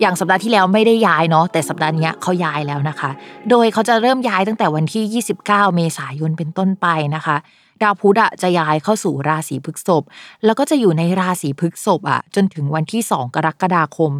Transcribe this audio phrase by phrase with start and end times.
[0.00, 3.10] อย่างสัปดาห์ที่แล้วไม่ได้ย้ายเนาะแต่สัปดาห์นี้เขาย้ายแล้วนะคะ
[3.50, 7.36] โดยเขาจะเริ่มย้ายตั้งแต่วันที่ 29 เมษายนเป็นต้นไปนะคะ
[7.82, 10.02] ดาวพุธอะจะย้ายเข้าสู่ราศีพฤษภ
[10.44, 14.10] แล้วก็จะอยู่ในราศีพฤษภอะจนถึงวันที่ 2 กรกฎาคม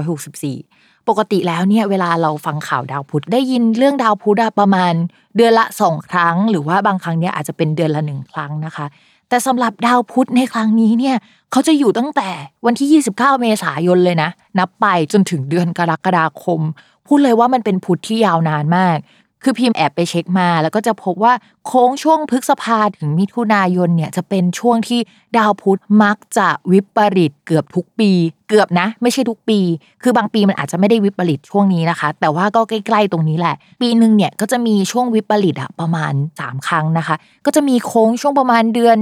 [0.00, 4.94] 2564 ปกติแล้วเนี่ยเวลาเราฟังข่าวดาวพุธได้ยินเรื่องดาวพุธประมาณ
[5.36, 8.86] เดือนละสองครั้ง หรือว่าบางครั้งเนี่ยอาจจะเป็นเดือนละหนึ่งครั้งนะคะ
[9.28, 11.16] แต่สำหรับดาวพุธในครั้งนี้เนี่ย
[11.50, 12.30] เขาจะอยู่ตั้งแต่
[12.66, 16.60] วันที่ 29 เมษายนเลยนะ นับไปจนถึงเดือนกรกฎาคม
[17.06, 18.96] พูดเลยว่ามันเป็นพุธที่ยาวนานมาก
[19.42, 21.32] คือพิมพ์แอบไปเช็คมา แล้วก็จะพบว่า
[21.66, 25.00] โค้งช่วงพฤษภาถึงมิถุนายนเนี่ยจะเป็นช่วงที่
[25.36, 28.10] ดาวพุธมักจะวิปริตเกือบทุกปี
[28.48, 29.60] เกือบนะ ไม่ใช่ทุกปี
[30.02, 36.12] คือบางปีมันอาจจะไม่ได้วิปริตช่วงนี้นะคะ แต่ว่าก็ใกล้ๆตรงนี้แหละ ปีหนึ่งเนี่ยก็จะมีช่วงวิปริตอะประมาณ
[36.42, 37.16] 3 ครั้งนะคะ
[37.46, 38.98] ก็จะมีโค้งช่วงประมาณเดือน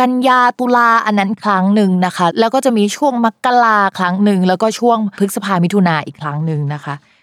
[0.00, 6.94] กันยาตุลาอันนั้นครั้งหนึ่งนะคะ แล้วก็จะมีช่วงมกราครั้งหนึ่งแล้วก็ช่วงพฤษภามิถุนาอีกครั้งหนึ่งนะคะ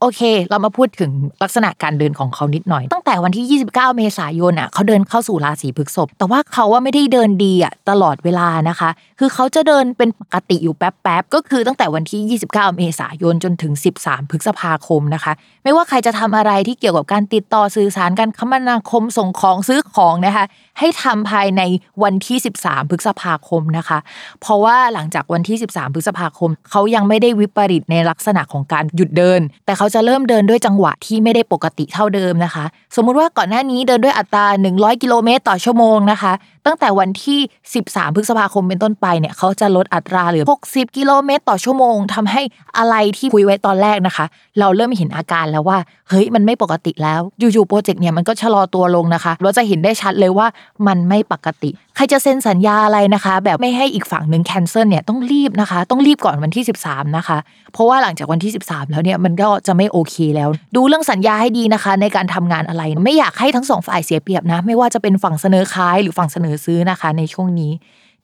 [0.00, 0.20] โอเค
[0.50, 1.10] เรามาพูดถึง
[1.42, 15.32] ลักษณะการเดินของเขานิดหน่อย ตั้งแต่วันที่ 29 เมษายนอะเขาเดินเข้าสู่ราศีพฤษภแต่ว่าเขาว่าไม่ได้เดินดีอะตลอดเวลานะคะ คือเขาจะเดินเป็นปกติอยู่แป๊บๆก็คือตั้งแต่วันที่ 29 เมษายนจนถึง 13 พฤษภาคมนะคะ
[15.64, 20.44] ไม่ว่าใครจะทำอะไรที่เกี่ยวกับการติดต่อสื่อสารการคมนาคมส่งของซื้อของนะคะ
[20.78, 21.62] ให้ทำภายใน
[22.02, 23.98] วันที่ 13 พฤษภาคมนะคะ
[24.40, 32.64] เพราะว่าหลังจากวันที่ 13 พฤษภาคม เขายังไม่ได้วิปริตในลักษณะของการหยุดเดิน แต่เขาาจะเริ่มเดินด้วยจังหวะที่ไม่ได้ปกติเท่าเดิมนะคะ
[32.96, 36.32] สมมุติว่าก่อนหน้านี้เดินด้วยอัตรา 100 กิโลเมตรต่อชั่วโมงนะคะ
[36.66, 37.38] ตั้งแต่วันที่
[37.78, 42.42] 13 พฤษภาคมเป็นต้นไปเนี่ยเขาจะลดอัตราเหลือ 60 กิโลเมตรต่อชั่วโมงทำให้
[42.78, 44.26] อะไรที่คุยไว้ตอนแรกนะคะ
[44.58, 45.78] เราเริ่มเห็นอาการแล้วว่า
[46.08, 50.46] เฮ้ยมันไม่ปกติแล้วอยู่ๆโปรเจกต์เนี่ยมันก็ชะลอตัวลงนะคะ เราจะเห็นได้ชัดเลยว่า
[50.86, 57.38] มันไม่ปกติ ใครจะเซ็นสัญญาอะไรนะคะ แบบไม่ให้อีกฝั่งหนึ่งแคนเซิลเนี่ยต้องรีบนะคะ ต้องรีบก่อนวันที่ 13 นะคะ
[57.72, 67.72] เพราะว่าหลังจากวันที่ 13 แล้วเนี่ยมันก็จะไม่โอเคแล้ว ดูเรื่องสัญญาให้ดีนะคะ ในการทำงานอะไร ไม่อยากให้ทั้งสองฝ่ายเสียเปรียบนะ ไม่ว่าจะเป็นฝั่งเสนอขายหรือฝั่งเสนอซื้อนะคะ ในช่วงนี้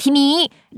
[0.03, 0.35] ทีนี้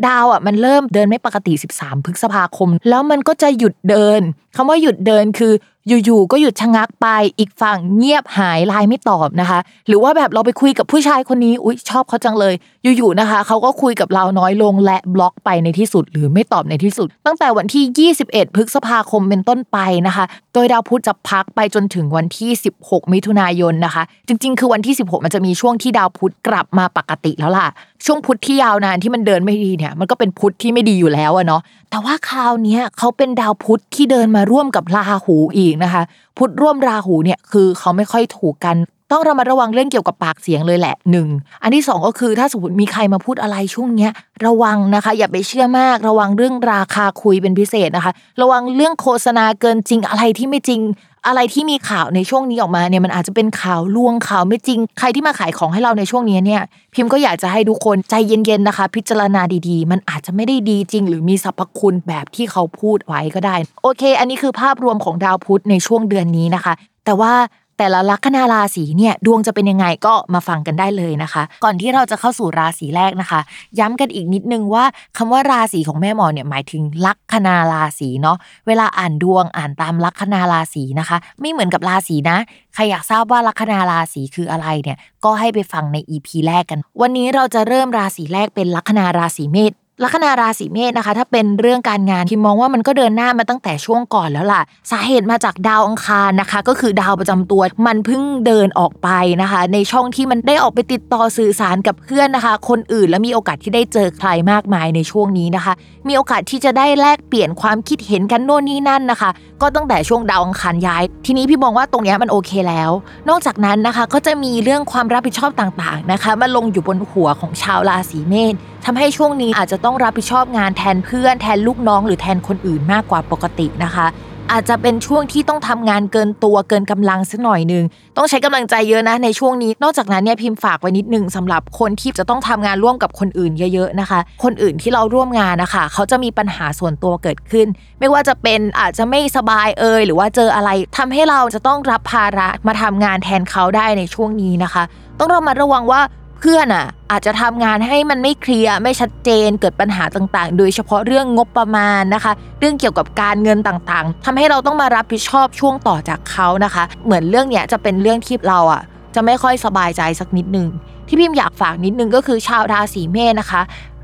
[0.06, 4.20] ดาวอะมันเริ่มเดินไม่ปกติ 13 พฤษภาคม แล้วมันก็จะหยุดเดิน
[4.56, 5.52] คำว่าหยุดเดินคือ
[5.88, 7.06] อยู่ๆก็หยุดชะงักไป
[7.38, 9.58] อีกฝั่งเงียบหายไลน์ไม่ตอบนะคะ
[9.88, 12.54] หรือว่าแบบเราไปคุยกับผู้ชายคนนี้อุ๊ยชอบเขาจังเลย
[12.96, 20.24] อยู่ๆนะคะเขาก็คุยกับเราน้อยลงและบล็อกไปในที่สุด หรือไม่ตอบในที่สุด ตั้งแต่วันที่ 21 พฤษภาคมเป็นต้นไปนะคะ
[20.54, 22.50] โดยดาวพุธจะพักไปจนถึงวันที่
[22.80, 27.68] 16 มิถุนายนนะคะ จริง ๆ คือวันที่ 16 มันจะมีช่วงที่ดาวพุธกลับมาปกติแล้วล่ะ
[28.06, 36.02] ช่วงพุธที่ยาวนานที่มันเดินไม่ดีเนี่ยมันก็เป็นพุธที่ไม่ดีอยู่แล้วอะเนาะแต่ว่าคราวนี้เขาเป็นดาวพุธที่เดินมาร่วมกับราหูอีกนะคะ
[36.38, 38.76] พุธร่วมราหูเนี่ยคือเขาไม่ค่อยถูกกัน
[39.10, 41.28] ต้องระมัดระวังเรื่องเกี่ยวกับปากเสียงเลยแหละหนึ่ง
[41.62, 44.12] อันที่สองก็คือถ้าสมมติมีใครมาพูดอะไรช่วงเนี้ย
[44.46, 48.12] ระวังนะคะ อย่าไปเชื่อมาก ระวังเรื่องราคาคุยเป็นพิเศษนะคะ
[48.42, 50.80] ระวังเรื่องโฆษณาเกินจริงอะไรที่ไม่จริง
[51.26, 56.62] อะไรที่มีข่าวในช่วงนี้ออกมาเนี่ยมันอาจจะเป็นข่าวลวงข่าวไม่จริง ใครที่มาขายของให้เราในช่วงนี้เนี่ย
[56.94, 66.72] พิมพ์ก็อยากจะให้ทุกคนใจเย็นๆนะคะ พิจารณาดีๆ มันอาจจะไม่ได้ดีจริง หรือมีสรรพคุณแบบที่เขาพูดไว้ก็ได้ โอเค อันนี้คือภาพรวมของดาวพุธในช่วงเดือนนี้นะคะ
[67.04, 67.32] แต่ว่า
[67.78, 73.40] แต่ละลัคนาราศีเนี่ยดวงจะเป็นยังไงก็มาฟังกันได้เลยนะคะ ก่อนที่เราจะเข้าสู่ราศีแรกนะคะ
[73.78, 74.84] ย้ำกันอีกนิดนึงว่า
[75.16, 78.36] คำว่าราศีของแม่หมอเนี่ยหมายถึงลัคนาราศีเนาะ
[78.66, 82.36] เวลาอ่านดวงอ่านตามลัคนาราศีนะคะ ไม่เหมือนกับราศีนะ
[82.74, 99.08] ใครอยากทราบว่าลัคนาราศีคืออะไรเนี่ยก็ให้ไปฟังใน EP แรกกัน วันนี้เราจะเริ่มราศีแรกเป็นลัคนาราศีเมษ ลัคนาราศีเมษนะคะ ถ้าเป็นเรื่องการงานที่มองว่ามันก็เดินหน้ามาตั้งแต่ช่วงก่อนแล้วล่ะ สาเหตุมาจากดาวอังคารนะคะ ก็คือดาวประจำตัว มันเพิ่งเดินออกไป
[99.42, 105.72] นะคะ ในช่องที่มันได้ออกไปติดต่อสื่อสารกับเพื่อนนะคะ คนอื่นและมีโอกาสที่ได้เจอใครมากมายในช่วงนี้นะคะ
[106.08, 109.30] มีโอกาสที่จะได้แลกเปลี่ยนความคิดเห็นกันโน่นนี่นั่นนะคะ
[109.62, 112.90] ก็ตั้งแต่ช่วงดาวอังคารย้าย ทีนี้พี่มองว่าตรงนี้มันโอเคแล้ว
[113.28, 118.54] นอกจากนั้นนะคะก็จะมีเรื่องความรับผิดชอบต่างๆนะคะมาลงอยู่บนหัวของชาวราศีเมษ
[118.86, 124.06] ทำให้ช่วงนี้อาจจะต้องรับผิดชอบงานแทนเพื่อนแทนลูกน้อง หรือแทนคนอื่นมากกว่าปกตินะคะ
[124.52, 127.84] อาจจะเป็นช่วงที่ต้องทำงานเกินตัวเกินกำลังสักหน่อยนึง
[128.16, 137.66] ต้องใช้กำลังใจเยอะนะในช่วงนี้ นอกจากนั้นเนี่ยพิมพ์ฝากไว้นิดนึงสำหรับคนที่จะต้องทำงานร่วมกับคนอื่นเยอะๆนะคะ คนอื่นที่เราร่วมงานนะคะเขาจะมีปัญหาส่วนตัวเกิดขึ้น
[138.00, 144.82] ไม่ว่าจะเป็นอาจจะไม่สบายเอ่ยหรือว่าเจออะไรทำให้เราจะต้องรับภาระมาทำงานแทนเขาได้ในช่วงนี้นะคะ
[145.18, 146.00] ต้องระมัดระวังว่า
[146.46, 158.82] เพื่อนอะอาจจะทำงานให้มันไม่เคลียร์ไม่ชัดเจนเกิดปัญหาต่างๆ โดยเฉพาะเรื่องงบประมาณนะคะ เรื่องเกี่ยวกับการเงินต่างๆทำให้เราต้องมารับผิดชอบช่วงต่อจากเขานะคะ เหมือนเรื่องเนี้ยจะเป็นเรื่องที่เราอะ
[159.14, 160.66] จะไม่ค่อยสบายใจสักนิดนึง
[161.08, 163.62] ที่พิมอยากฝากนิดนึงก็คือชาวราศีเมษนะคะ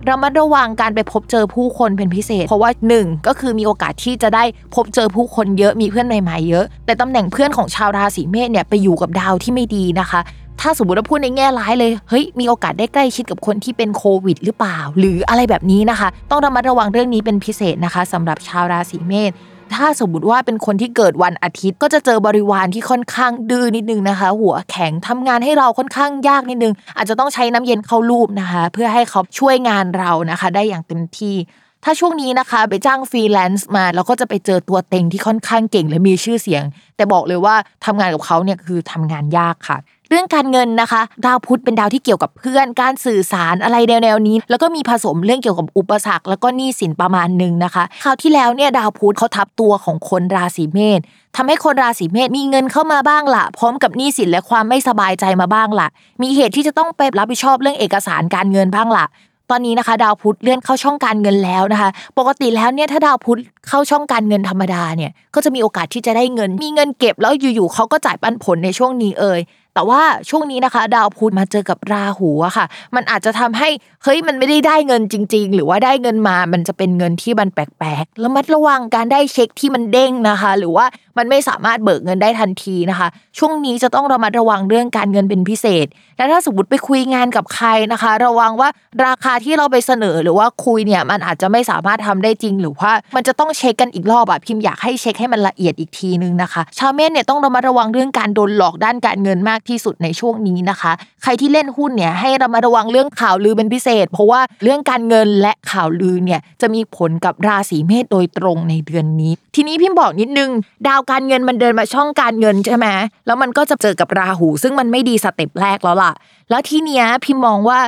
[0.09, 4.45] ระมัดระวังการไปพบเจอผู้คนเป็นพิเศษ เพราะว่าหนึ่งก็คือมีโอกาสที่จะได้
[4.75, 10.21] พบเจอผู้คนเยอะมีเพื่อนใหม่ๆเยอะ แต่ตำแหน่งเพื่อนของชาวราศีเมษเนี่ยไปอยู่กับดาวที่ไม่ดีนะคะ
[10.61, 19.33] ถ้าสมมติว่าพูดในแง่ร้ายเลยเฮ้ยมีโอกาสได้ใกล้ชิดกับคนที่เป็นโควิด หรือเปล่า หรืออะไรแบบนี้นะคะ ต้องระมัดระวังเรื่องนี้เป็นพิเศษนะคะสำหรับชาวราศีเมษ
[19.75, 31.37] ถ้าสมมติว่าเป็นคนที่เกิดวันอาทิตย์ ก็จะเจอบริวารที่ค่อนข้างดื้อนิดนึงนะคะ หัวแข็งทำงานให้เราค่อนข้างยากนิดนึง อาจจะต้องใช้น้ำเย็นเข้ารูปนะคะ เพื่อให้เขาช่วยงานเรานะคะ ได้อย่างเต็มที่
[31.85, 36.63] ถ้าช่วงนี้นะคะ ไปจ้างฟรีแลนซ์มาเราก็จะไปเจอตัวเต็งที่ค่อนข้างเก่งและมีชื่อเสียง
[36.97, 37.55] แต่บอกเลยว่า
[37.87, 39.79] ทำงานกับเขาเนี่ยคือทำงานยากค่ะ
[40.11, 51.01] เรื่องการเงินนะคะดาวพุธเป็นดาวที่เกี่ยวกับเพื่อนการสื่อสารอะไรแนวๆนี้ แล้วก็มีผสมเรื่องเกี่ยวกับอุปสรรค แล้วก็หนี้สินประมาณหนึ่งนะคะคราวที่แล้วเนี่ยดาวพุธเขาทับตัวของคนราศีเมษ
[51.37, 55.89] ทำให้คนราศีเมษมีเงินเข้ามาบ้างละพร้อมกับหนี้สินและความไม่สบายใจมาบ้างละ
[56.23, 59.07] มีเหตุที่จะต้องไปรับผิดชอบเรื่องเอกสารการเงินบ้างละ
[59.51, 69.41] ตอนนี้นะคะ ดาวพุธเลื่อนเข้าช่องการเงินแล้วนะคะ ปกติแล้วเนี่ยถ้าดาวพุธเข้าช่องการเงินธรรมดาเนี่ยก็จะมีโอกาสที่จะได้เงิน มีเงินเก็บแล้วอยู่ๆเขาก็จ่ายปันผลในช่วงนี้เอ่ย
[69.75, 73.69] แต่ว่าช่วงนี้นะคะ ดาวพุธมาเจอกับราหูอะค่ะ มันอาจจะทำให้
[74.05, 80.87] เฮ้ยมันไม่ได้ได้เงินจริง ๆ หรือว่าได้เงินมามันจะเป็นเงินที่มันแปลกๆแล้วมัดระวังการได้เช็คที่มันเด้งนะคะ หรือว่า
[81.21, 83.09] มันไม่สามารถเบิกเงินได้ทันทีนะคะ
[83.39, 85.87] ช่วงนี้จะต้องระมัดระวังเรื่องการเงินเป็นพิเศษ
[86.17, 88.69] และถ้าสมมติไปคุยงานกับใครนะคะ ระวังว่า
[89.07, 110.51] ราคาที่เราไปเสนอหรือว่าคุยเนี่ยมันอาจจะไม่สามารถทำได้จริง หรือว่ามันจะต้องเช็คกันอีกรอบอะพิมพ์อยากให้เช็คให้มันละเอียดอีกทีนึงนะคะ ชาวเมษเนี่ยต้องระมัดระวังเรื่องการโดนหลอกด้านการเงินมากที่สุดในช่วงนี้นะคะ ใครที่เล่นหุ้นเนี่ยให้ระมัดระวังเรื่องข่าวลือเป็นพิเศษ เพราะว่าเรื่องการเงินและข่าวลือเนี่ยจะมีผลกับราศีเมษโดยตรงในเดือนนี้ ทีนี้พิมพ์บอกนิดนึง
[110.89, 112.87] ดาวการเงินมันเดินมาช่องการเงินใช่ไหม
[113.27, 116.13] แล้วมันก็จะเจอกับราหู ซึ่งมันไม่ดีสเต็ปแรกแล้วล่ะ
[116.51, 117.79] แล้วทีเนี้ยพิมมองว่า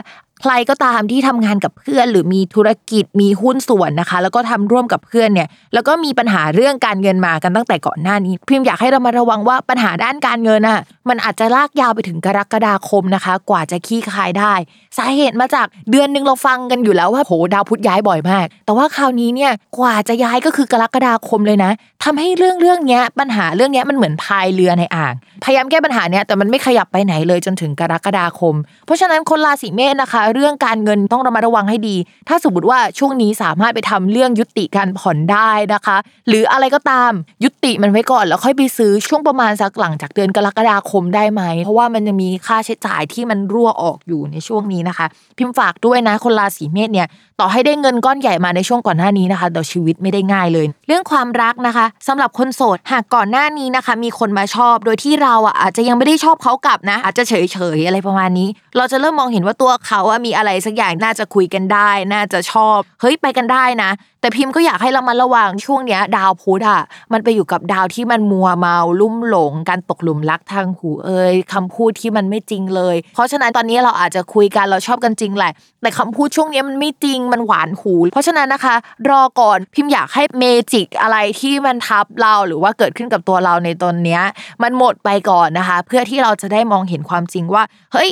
[0.45, 14.55] ใครก็ตามที่ทำงานกับเพื่อน หรือมีธุรกิจมีหุ้นส่วนนะคะ แล้วก็ทำร่วมกับเพื่อนเนี่ย แล้วก็มีปัญหาเรื่องการเงินมากันตั้งแต่ก่อนหน้านี้ พิมพ์อยากให้เรามาระวังว่าปัญหาด้านการเงินอะมันอาจจะลากยาวไปถึงกรกฎาคมนะคะ กว่าจะขี้คายได้
[14.99, 21.71] สาเหตุมาจากเดือนหนึ่งเราฟังกันอยู่แล้วว่าโหดาวพุธย้ายบ่อยมาก แต่ว่าคราวนี้เนี่ยกว่าจะย้ายก็คือกรกฎาคมเลยนะ
[22.05, 28.55] ทำให้เรื่องเรื่องเนี้ยปัญหาเรื่องเนี้ยมันเหมือนพายเรือในอ่าง พยายามแก้ปัญหาเนี้ยแต่มันไม่ขยับไปไหนเลยจนถึงกรกฎาคม
[28.87, 31.97] เพราะฉะนั้นคนราศีเมษนะคะ เรื่องการเงินต้องระมัดระวังให้ดี
[32.29, 35.97] ถ้าสมมติว่าช่วงนี้สามารถไปทำเรื่องยุติการผ่อนได้นะคะ
[36.29, 37.11] หรืออะไรก็ตาม
[37.45, 45.07] ยุติมันไว้ก่อนแล้วค่อยไปซื้อช่วงประมาณสักหลังจากเดือนกรกฎาคมได้ไหม เพราะว่ามันจะมีค่าใช้จ่ายที่มันรั่วออกอยู่ในช่วงนี้นะคะ
[45.39, 47.09] พิมพ์ฝากด้วยนะคนราศีเมษเนี่ย
[47.41, 57.35] ต่อให้ได้เงินก้อนใหญ่มาในช่วงก่อนหน้านี้นะคะแต่ชีวิตไม่ได้ง่ายเลย เรื่องความรักนะคะสำหรับคนโสดหากก่อนหน้านี้นะคะ มีคนมาชอบโดยที่เราอะอาจจะยังไม่ได้ชอบเขากลับนะ อาจจะเฉ
[57.77, 75.53] ยๆอะไรประมาณนี้ เราจะเริ่มมองเห็นว่าตัวเขาอะมีอะไรสักอย่างน่าจะคุยกันได้ น่าจะชอบเฮ้ยไปกันได้นะ แต่พิมพ์ก็อยากให้เรามาระวังช่วงเนี้ยดาวพุธอะมันไปอยู่กับดาวที่มันมัวเมาลุ่มหลง การตกหลุมรักทางหูเอ่ยคำพูดที่มันไม่จริงเลย เพราะฉะนั้นตอนนี้เราอาจจะคุยกันเราชอบกันจริงแหละ
[75.83, 78.75] แต่คำพูดช่วงนี้มันไม่จริงมันหวานหู เพราะฉะนั้นนะคะ
[79.11, 84.23] รอก่อนพิมพ์อยากให้เมจิกอะไรที่มันทับเราหรือว่าเกิดขึ้นกับตัวเราในตอนเนี้ย
[84.63, 87.63] มันหมดไปก่อนนะคะ เพื่อที่เราจะได้มองเห็นความจริงว่า
[87.93, 88.11] เฮ้ย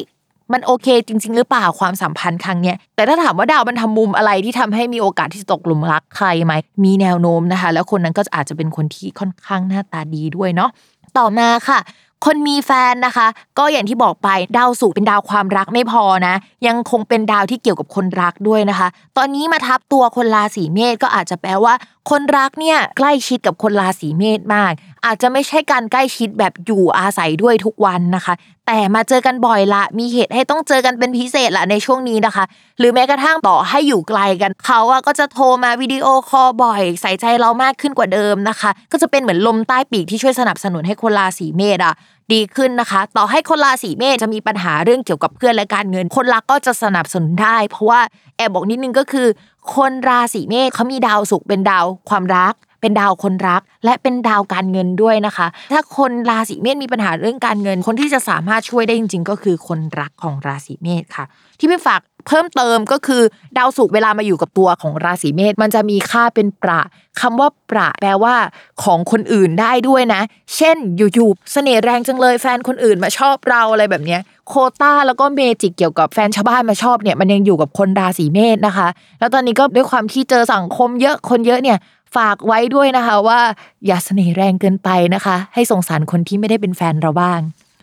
[0.53, 6.53] มันโอเคจริง ๆ หรือเปล่าความสัมพันธ์ครั้งเนี้ยแต่ถ้าถามว่าดาวมันทำมุมอะไรที่ทำให้มีโอกาสที่จะตกหลุมรักใครไหม
[6.85, 10.71] มีแนวโน้มนะคะ แล้วคนนั้นก็อาจจะเป็นคนที่ค่อนข้างหน้าตาดีด้วยเนาะ
[11.19, 11.79] ต่อมาค่ะ
[12.25, 13.27] คนมีแฟนนะคะ
[13.59, 16.35] ก็อย่างที่บอกไปดาวศุกร์เป็นดาวความรักไม่พอนะ
[16.67, 21.75] ยังคงเป็นดาวที่เกี่ยวกับคนรักด้วยนะคะ ตอนนี้มาทับตัวคนราศีเมษก็อาจจะแปลว่า
[22.11, 24.73] คนรักเนี่ยใกล้ชิดกับคนราศีเมษมาก
[25.07, 28.35] อาจจะไม่ใช่การใกล้ชิดแบบอยู่อาศัยด้วยทุกวันนะคะ
[28.67, 32.45] แต่มาเจอกันบ่อยละ มีเหตุให้ต้องเจอกันเป็นพิเศษละในช่วงนี้นะคะ
[32.79, 41.95] หรือแม้กระทั่งต่อให้อยู่ไกลกันเขาอะก็จะโทรมาวิดีโอคอลบ่อย ใส่ใจเรามากขึ้นกว่าเดิมนะคะ ก็จะเป็นเหมือนลมใต้ปีกที่ช่วยสนับสนุนให้คนราศีเมษอะ
[42.33, 48.01] ดีขึ้นนะคะ ต่อให้คนราศีเมษจะมีปัญหาเรื่องเกี่ยวกับเพื่อนและการเงิน คนรักก็จะสนับสนุนได้ เพราะว่า
[48.37, 49.27] แอบบอกนิดนึงก็คือ
[49.75, 61.25] คนราศีเมษเขามีดาวศุกร์เป็นดาวความรัก เป็นดาวคนรัก และเป็นดาวการเงินด้วยนะคะ ถ้าคนราศีเมษมีปัญหาเรื่องการเงิน คนที่จะสามารถช่วยได้จริง ๆ ก็คือคนรักของราศีเมษค่ะ
[61.59, 63.23] ที่ไม่ฝากเพิ่มเติมก็คือ
[63.59, 66.81] ดาวศุกร์เวลามาอยู่กับตัวของราศีเมษมันจะมีค่าเป็นประ
[67.21, 68.35] คำว่าประแปลว่า
[68.83, 70.23] ของคนอื่นได้ด้วยนะ
[70.57, 81.79] เช่นอยู่ๆเสน่ห์แรงจังเลยแฟนคนอื่นมาชอบเราอะไรแบบเนี้ยโคตาแล้วก็ magic เกี่ยวกับแฟนชาวบ้านมาชอบเนี่ยมันยังอยู่กับคนราศีเมษนะคะ แล้วตอนนี้ก็ด้วยความที่เจอสังคมเยอะคนเยอะเนี่ย
[82.17, 83.41] ฝากไว้ด้วยนะคะว่า
[83.87, 87.41] อย่าเสน่ห์แรงเกินไปนะคะ ให้สงสารคนที่ไม่ได้เป็นแฟนเราบ้าง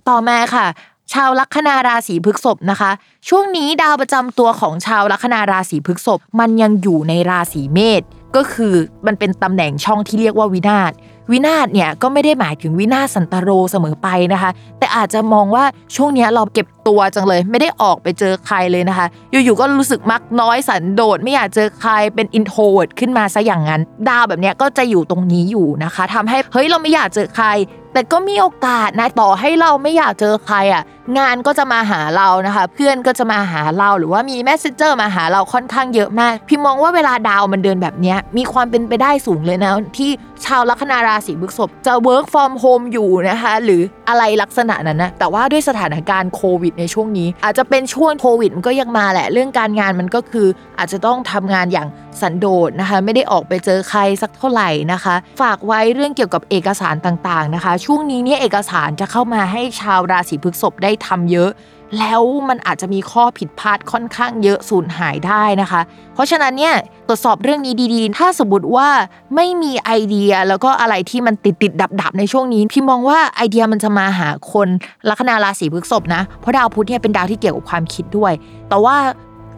[0.09, 0.67] ต่อมาค่ะ
[1.13, 2.91] ชาวลัคนาราศีพฤษภนะคะ
[3.29, 8.01] ช่วงนี้ดาวประจำตัวของชาวลัคนาราศีพฤษภมันยังอยู่ในราศีเมษ
[8.35, 8.73] ก็คือ
[9.07, 10.91] มันเป็นตำแหน่งช่องที่เรียกว่าวินาศ
[11.31, 15.63] วินาศเนี่ยก็ไม่ได้หมายถึงวินาศสันตโรเสมอไปนะคะ แต่อาจจะมองว่า
[15.95, 27.47] ช่วงนี้เราเก็บตัวจังเลย ไม่ได้ออกไปเจอใครเลยนะคะ อยู่ๆก็รู้สึกมักน้อยสันโดษไม่อยากเจอใครเป็น introvert ขึ้นมาซะอย่างนั้น ดาวแบบเนี้ยก็จะอยู่ตรงนี้อยู่นะคะทำให้เฮ้ยเราไม่อยากเจอใคร
[27.93, 30.83] แต่ก็มีโอกาสนะต่อให้เราไม่อยากเจอใครอะ
[31.17, 40.09] งานก็จะมาหาเรานะคะ เพื่อนก็จะมาหาเราหรือว่ามี messenger มาหาเราค่อนข้างเยอะมากพี่มองว่าเวลาดาวมันเดินแบบนี้มีความเป็นไปได้สูงเลยนะ ที่
[40.45, 50.47] ชาวลัคนาราศีพฤษภจะ work from home อยู่นะคะ หรืออะไรลักษณะนั้นนะแต่ว่าด้วยสถานการณ์โควิดในช่วงนี้ อาจจะเป็นช่วงโควิดมันก็ยังมาแหละ เรื่องการงานมันก็คือ
[50.77, 51.87] อาจจะต้องทำงานอย่าง
[52.21, 61.51] สันโดษนะคะ ไม่ได้ออกไปเจอใครสักเท่าไหร่นะคะ ฝากไว้เรื่องเกี่ยวกับเอกสารต่างๆนะคะ ช่วงนี้เนี่ยเอกสารจะเข้ามาให้ชาวราศีพฤษภได้ทำเยอะ
[61.99, 65.81] แล้วมันอาจจะมีข้อผิดพลาดค่อนข้างเยอะสูญหายได้นะคะ
[66.13, 66.75] เพราะฉะนั้นเนี่ย
[67.07, 68.89] ตรวจสอบเรื่องนี้ดีๆ ถ้าสมมติว่า
[69.35, 74.67] ไม่มีไอเดียแล้วก็อะไรที่มันติดติดดับดับในช่วงนี้ พิมมองว่าไอเดียมันจะมาหาคน
[75.09, 78.33] ลัคนาราศีพฤษภนะ เพราะดาวพุธเนี่ยเป็นดาวที่เกี่ยวกับความคิดด้วย
[78.69, 78.95] แต่ว่า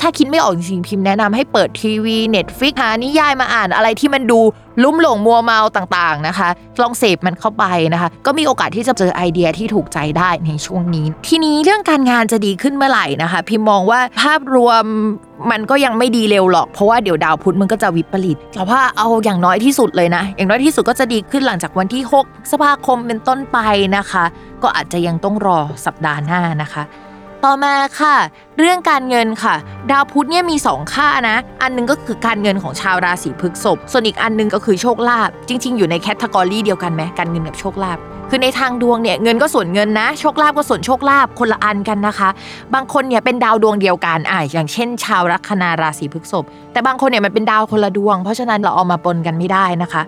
[0.01, 4.39] ถ้าคิดไม่ออกจริงๆพิมพ์แนะนำให้เปิดทีวี Netflix หานิยายมาอ่านอะไรที่มันดู
[4.83, 6.49] ลุ่มหลงมัวเมาต่างๆนะคะ
[6.81, 14.83] ลองเสพมันเข้าไปนะคะ ก็มีโอกาสที่จะเจอไอเดียที่ถูกใจได้ในช่วงนี้ ทีนี้เรื่องการงานจะดีขึ้นเมื่อไหร่นะคะ พิมมองว่าภาพรวม
[15.51, 23.57] มันก็ยังไม่ดีเร็วหรอก เพราะว่าเดี๋ยวดาวพุธมันก็จะวิปริตแต่ว่าเอาอย่างน้อยที่สุดเลยนะ อย่างน้อยที่สุดก็จะดีขึ้นหลังจากวันที่6พฤษภาคมเป็นต้นไป
[23.97, 24.23] นะคะ
[24.63, 26.83] ก็อาจจะยังต้องรอสัปดาห์หน้านะคะ
[27.45, 28.15] ต่อมาค่ะ
[28.59, 29.55] เรื่องการเงินค่ะ
[29.91, 37.97] ดาวพุธเนี่ยมี 2 ค่านะ อันหนึงก็คือการเงินของชาวราศีพฤษภส่วนอีกอันหนึงก็คือโชคลาภจริง ๆ อยู่ในแคตตากรีเดียวกันไหมการเงินกับโชคลาภ
[38.29, 42.29] คือในทางดวงเนี่ยเงินก็ส่วนเงินนะโชคลาภก็ส่วนโชคลาภคนละอันกันนะคะ
[42.73, 50.01] บางคนเนี่ยเป็นดาวดวงเดียวกันอะอย่างเช่น ชาวลัคนาราศีพฤษภแต่บางคนเนี่ยมันเป็นดาวคนละดวง เพราะฉะนั้นเราเอามาปนกันไม่ได้นะคะ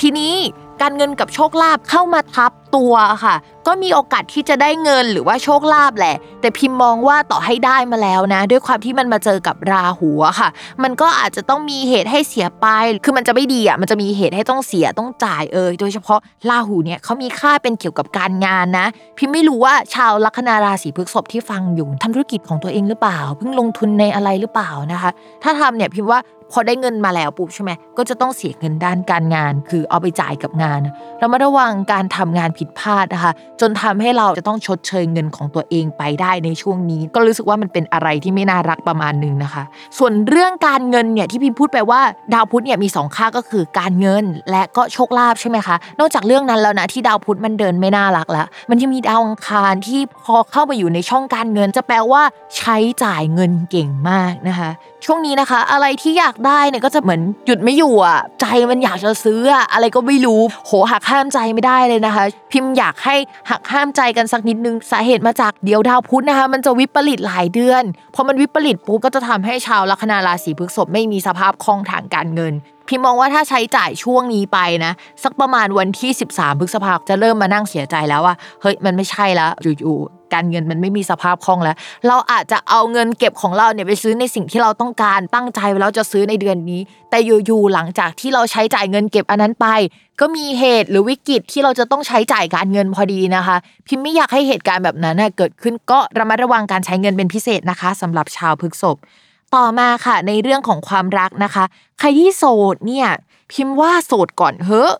[0.00, 0.34] ทีนี้
[0.82, 3.34] การเงินกับโชคลาภเข้ามาทับตัวค่ะ
[3.66, 10.48] ก็มีโอกาสที่จะได้เงินหรือว่าโชคลาภแหละ แต่พิมพ์มองว่าต่อให้ได้มาแล้วนะ ด้วยความที่มันมาเจอกับราหูค่ะ
[10.82, 12.66] มันก็อาจจะต้องมีเหตุให้เสียไป
[13.04, 16.18] คือมันจะไม่ดีอะมันจะมีเหตุให้ต้องเสียต้องจ่ายเอยโดยเฉพาะ
[16.50, 18.86] ราหูเนี่ยเขามีค่าเป็นเกี่ยวกับการงานนะ
[19.18, 25.10] พิมพ์ไม่รู้ว่าชาวลัคนาราศีพฤษภที่ฟังอยู่ทำธุรกิจของตัวเองหรือเปล่า เพิ่งลงทุนในอะไรหรือเปล่านะคะ
[25.42, 26.20] ถ้าทำเนี่ยพิมพ์ว่า
[26.52, 30.80] พอได้เงินมาแล้วปุ๊บใช่ไหมก็จะต้องเสียเงินด้านการงาน คือเอาไปจ่ายกับงาน
[31.18, 39.62] เรามาระวังการทำงานผิดพลาดนะคะ จนทำให้เราจะต้องชดเชยเงินของตัวเองไปได้ในช่วงนี้ ก็รู้สึกว่ามันเป็นอะไรที่ไม่น่ารักประมาณนึงนะคะ
[39.98, 42.00] ส่วนเรื่องการเงินเนี่ยที่พิมพูดไปว่า
[42.34, 52.22] ดาวพุธเนี่ยมีสองค่าก็คือการเงินและก็โชคลาภใช่ไหมคะ นอกจากเรื่องนั้นแล้วนะที่ดาวพุธมันเดินไม่น่ารักแล้วมันยังมีดาวอังคารที่พอเข้ามาอยู่ในช่องการเงิน จะแปลว่า
[52.56, 54.70] ใช้จ่ายเงินเก่งมากนะคะ
[55.04, 63.14] ช่วงนี้นะคะ อะไรที่อยากได้เนี่ยก็จะเหมือนหยุดไม่อยู่อะใจมันอยากจะซื้ออะอะไรก็ไม่รู้โหหักห้ามใจไม่ได้เลยนะคะ พิมพ์อยากให้
[63.50, 67.82] หักห้ามใจกันสักนิดนึงสาเหตุมาจากเดียวดาวพุธนะคะ มันจะวิปริตหลายเดือน
[68.14, 72.54] พอมันวิปริตปุ๊บก็จะทำให้ชาวลัคนาราศีพฤษภไม่มีสภาพคล่องทางการเงิน
[72.88, 81.76] พี่มองว่าถ้าใช้จ่ายช่วงนี้ไปนะ สักประมาณวันที่ 13พฤษภาคมจะเริ่มมานั่งเสียใจแล้วว่าเฮ้ยมันไม่ใช่แล้วอยู่ๆการเงินมันไม่มีสภาพคล่องแล้ว
[82.06, 89.66] เราอาจจะเอาเงินเก็บของเราเนี่ยไปซื้อในสิ่งที่เราต้องการตั้งใจไว้แล้วจะซื้อในเดือนนี้ แต่อยู่ๆหลังจากที่เราใช้จ่ายเงินเก็บอันนั้นไป
[90.20, 98.96] ก็มีเหตุหรือวิกฤตที่เราจะต้องใช้จ่ายการเงินพอดีนะคะ พิมไม่อยากให้เหตุการณ์แบบนั้นเกิดขึ้นก็ระมัดระวังการใช้เงินเป็นพิเศษนะคะสำหรับชาวพฤกษภ
[99.56, 101.64] ต่อมาค่ะในเรื่องของความรักนะคะ
[101.98, 102.44] ใครที่โส
[102.74, 103.08] ดเนี่ย
[103.52, 104.90] พิมพ์ว่าโสดก่อนเฮ้อ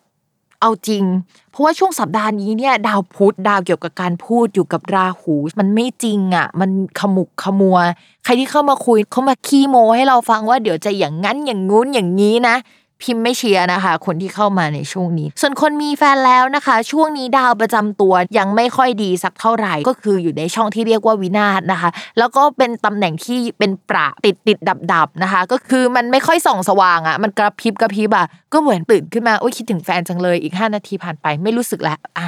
[0.60, 1.04] เอาจริง
[1.50, 6.70] เพราะว่าช่วงสัปดาห์นี้เนี่ยดาวพุธดาวเกี่ยวกับการพูดอยู่กับราหู มันไม่จริงอะ มัน
[7.00, 7.78] ขมุกขมัว
[8.24, 12.56] ใครที่เข้ามาคุยเข้ามาขี้โมให้เราฟังว่าเดี๋ยวจะอย่างงั้นอย่างงู้นอย่างนี้นะ
[13.02, 32.26] พิมพ์ไม่เชียร์นะคะ คนที่เข้ามาในช่วงนี้ ส่วนคนมีแฟนแล้วนะคะ ช่วงนี้ดาวประจำตัวยังไม่ค่อยดีสักเท่าไหร่ก็คืออยู่ในช่องที่เรียกว่าวินาศนะคะ แล้วก็เป็นตำแหน่งที่เป็นประติดติดดับดับนะคะ ก็คือมันไม่ค่อยส่องสว่างอะ่ะมันกระพริบกระพริบอะก็เหมือนตื่นขึ้นมาโอ้ยคิดถึงแฟนจังเลยอีก 5 นาทีผ่านไปไม่รู้สึกแล้วอะ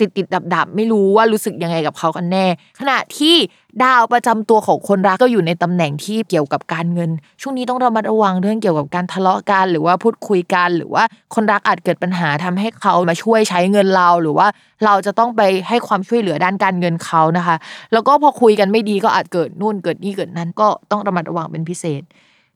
[0.00, 2.46] ติดติดดับดับไม่รู้ว่ารู้สึกยังไงกับเขากันแน่
[2.78, 3.36] ขณะที่
[3.82, 14.46] ดาวประจำตัวของคนรักก็อยู่ในตำแหน่งที่เกี่ยวกับการเงิน ช่วงนี้ต้องระมัดระวังเรื่องเกี่ยวกับการทะเลาะกันหรือว่าพูดคุยกัน หรือว่าคนรักอาจเกิดปัญหาทำให้เขามาช่วยใช้เงินเราหรือว่า
[14.84, 17.56] เราจะต้องไปให้ความช่วยเหลือด้านการเงินเขานะคะ
[17.92, 22.02] แล้วก็พอคุยกันไม่ดีก็อาจเกิดนู่นเกิดนี่เกิดนั้นก็ต้องระมัดระวังเป็นพิเศษ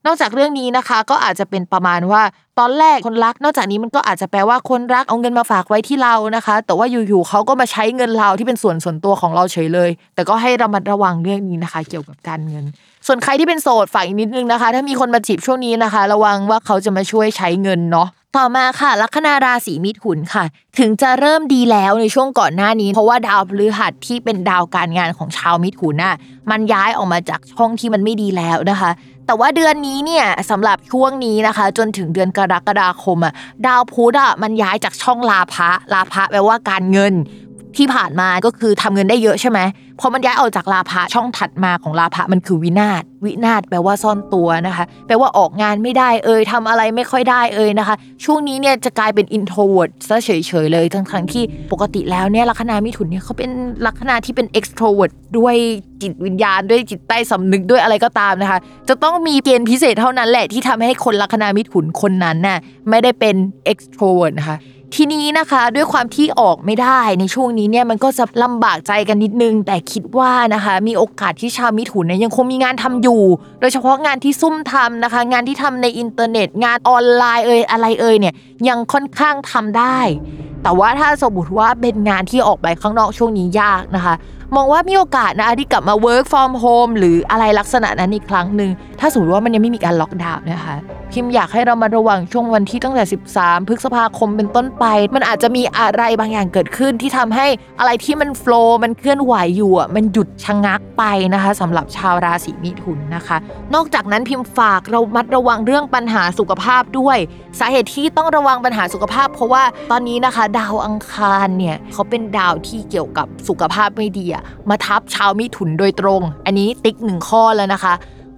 [0.05, 2.21] นอกจากเรื่องนี้นะคะ ก็อาจจะเป็นประมาณว่า
[2.59, 12.65] ตอนแรกคนรัก นอกจากนี้มันก็อาจจะแปลว่าคนรักเอาเงินมาฝากไว้ที่เรานะคะ แต่ว่าอยู่ๆเขาก็มาใช้เงินเราที่เป็นส่วนส่วนตัวของเราเฉยเลย แต่ก็ให้ระมัดระวังเรื่องนี้นะคะ เกี่ยวกับการเงิน
[13.07, 18.07] ส่วนใครที่เป็นโสดฝากอีกนิดนึงนะคะ ถ้ามีคนมาจีบช่วงนี้นะคะ ระวังว่าเขาจะมาช่วยใช้เงินเนาะ
[18.37, 20.43] ต่อมาค่ะ ลัคนาราศีมิถุนค่ะ
[20.79, 26.15] ถึงจะเริ่มดีแล้วในช่วงก่อนหน้านี้ เพราะว่าดาวพฤหัสที่เป็นดาวการงานของชาวมิถุนน่ะ
[26.51, 28.91] มันย้ายออกมาจากช่องที่มันไม่ดีแล้วนะคะ
[29.25, 33.33] แต่ว่าเดือนนี้เนี่ยสำหรับช่วงนี้นะคะ จนถึงเดือนกรกฎาคมอะ
[33.65, 37.13] ดาวพุธอะมันย้ายจากช่องลาภะลาภะแปลว่าการเงิน
[37.77, 39.59] ที่ผ่านมาก็คือทำเงินได้เยอะใช่ไหม
[39.99, 47.95] พอมันย้ายออกจากลาภะช่องถัดมาของลาภะมันคือวินาศวินาศแปลว่าซ่อนตัวนะคะ แปลว่าออกงานไม่ได้เอ่ยทำอะไรไม่ค่อยได้เอ่ยนะคะ
[48.25, 50.29] ช่วงนี้เนี่ยจะกลายเป็น introvert ซะเฉ
[50.63, 53.51] ยๆเลยทั้งทั้งที่ปกติแล้วเนี่ยลัคนามิถุนเนี่ยเขาเป็น
[53.85, 55.55] ลัคนาที่เป็น extrovert ด้วย
[56.01, 62.57] จิตวิญญาณด้วยจิตใต้สำนึกด้วยอะไรก็ตามนะคะ จะต้องมีเกณฑ์พิเศษเท่านั้นแหละที่ทำให้คนลัคนามิถุนคนนั้นน่ะ
[62.89, 63.35] ไม่ได้เป็น
[63.71, 64.57] extrovert นะคะ
[64.97, 73.23] ทีนี้นะคะด้วยความที่ออกไม่ได้ในช่วงนี้เนี่ยมันก็จะลำบากใจกันนิดนึง แต่คิดว่านะคะมีโอกาสที่ชาวมิถุนเนี่ยยังคงมีงานทำอยู่
[73.59, 78.33] โดยเฉพาะงานที่ซุ่มทำนะคะ งานที่ทำในอินเทอร์เน็ต งานออนไลน์เอ่ยอะไรเอ่ยเนี่ย
[78.67, 79.99] ยังค่อนข้างทำได้
[80.63, 84.15] แต่ว่าถ้าสมมติว่าเป็นงานที่ออกไปข้างนอกช่วงนี้ยากนะคะ
[84.55, 90.75] มองว่ามีโอกาสนะที่กลับมา work from home หรืออะไรลักษณะนั้นอีกครั้งหนึ่ง ถ้าสมมติว่ามันยังไม่มีการล็อกดาวน์นะคะ
[91.11, 93.03] พิมอยากให้เรามาระวังช่วงวันที่ตั้งแต่
[93.35, 94.85] 13 พฤษภาคมเป็นต้นไป
[95.15, 97.47] มันอาจจะมีอะไรบางอย่างเกิดขึ้นที่ทำให้
[97.79, 103.37] อะไรที่มัน flow มันเคลื่อนไหวอยู่อะมันหยุดชะงักไปนะคะสำหรับชาวราศีมิถุนนะคะ
[103.73, 107.17] นอกจากนั้นพิมฝากเรามัดระวังเรื่องปัญหาสุขภาพด้วย
[107.59, 117.93] สาเหตุที่ต้องระวังปัญหาสุขภาพ เพราะว่าตอนนี้นะคะ ดาวอังคารเนี่ยเขาเป็นดาวที่เกี่ยวกับสุขภาพไม่ดีอะมาทับชาวมิถุนโดยตรง อันนี้ติ๊กหนึ่งข้อแล้วนะคะ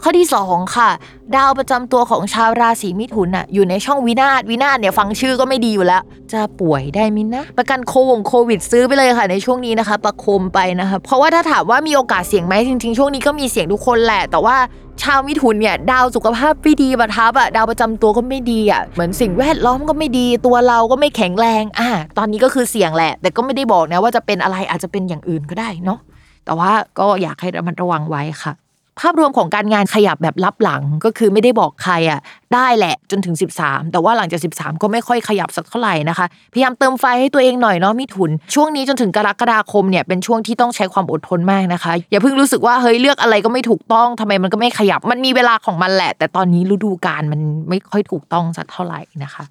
[0.07, 0.89] ข้อที่ 2 ค่ะ
[1.35, 6.01] ดาวประจำตัวของชาวราศีมิถุนน่ะอยู่ในช่องวินาศวินาศเนี่ยฟังชื่อก็ไม่ดีอยู่แล้ว
[6.33, 14.55] จะป่วยได้มินะ ประกันโควงโควิดซื้อไปเลยค่ะ ในช่วงนี้นะคะ ประคมไปนะคะเพราะว่าถ้าถามว่ามีโอกาสเสี่ยงไหมจริงๆ ช่วงนี้ก็มีเสี่ยงทุกคนแหละ แต่ว่า
[15.03, 25.99] ชาวมิถุนเนี่ยดาวสุขภาพไม่ดีประทับอะดาวประจำตัวก็ไม่ดีอะเหมือนสิ่งแวดล้อมก็ไม่ดี ตัวเราก็ไม่แข็งแรงอะตอนนี้ก็คือเสี่ยงแหละ แต่ก็ไม่ได้บอกนะว่าจะเป็นอะไรอาจจะเป็นอย่างอื่นก็ได้เนาะ
[26.45, 28.53] แต่ว่าก็อยากให้ระมัดระวังไว้ค่ะ
[28.99, 32.19] ภาพรวมของการงานขยับแบบลับหลังก็คือไม่ได้บอกใครอะ
[32.53, 49.45] ได้แหละจนถึง 13 แต่ว่าหลังจาก 13 ก็ไม่ค่อยขยับสักเท่าไหร่นะคะพยายามเติมไฟให้ตัวเองหน่อยเนาะมิถุน ช่วงนี้จนถึงกรกฎาคมเนี่ยเป็นช่วงที่ต้องใช้ความอดทนมากนะคะ อย่าเพิ่งรู้สึกว่าเฮ้ยเลือกอะไรก็ไม่ถูกต้องทำไมมันก็ไม่ขยับมันมีเวลาของมันแหละ แต่ตอนนี้ฤดูกาลมันไม่ค่อยถูกต้องสักเท่าไหร่นะคะ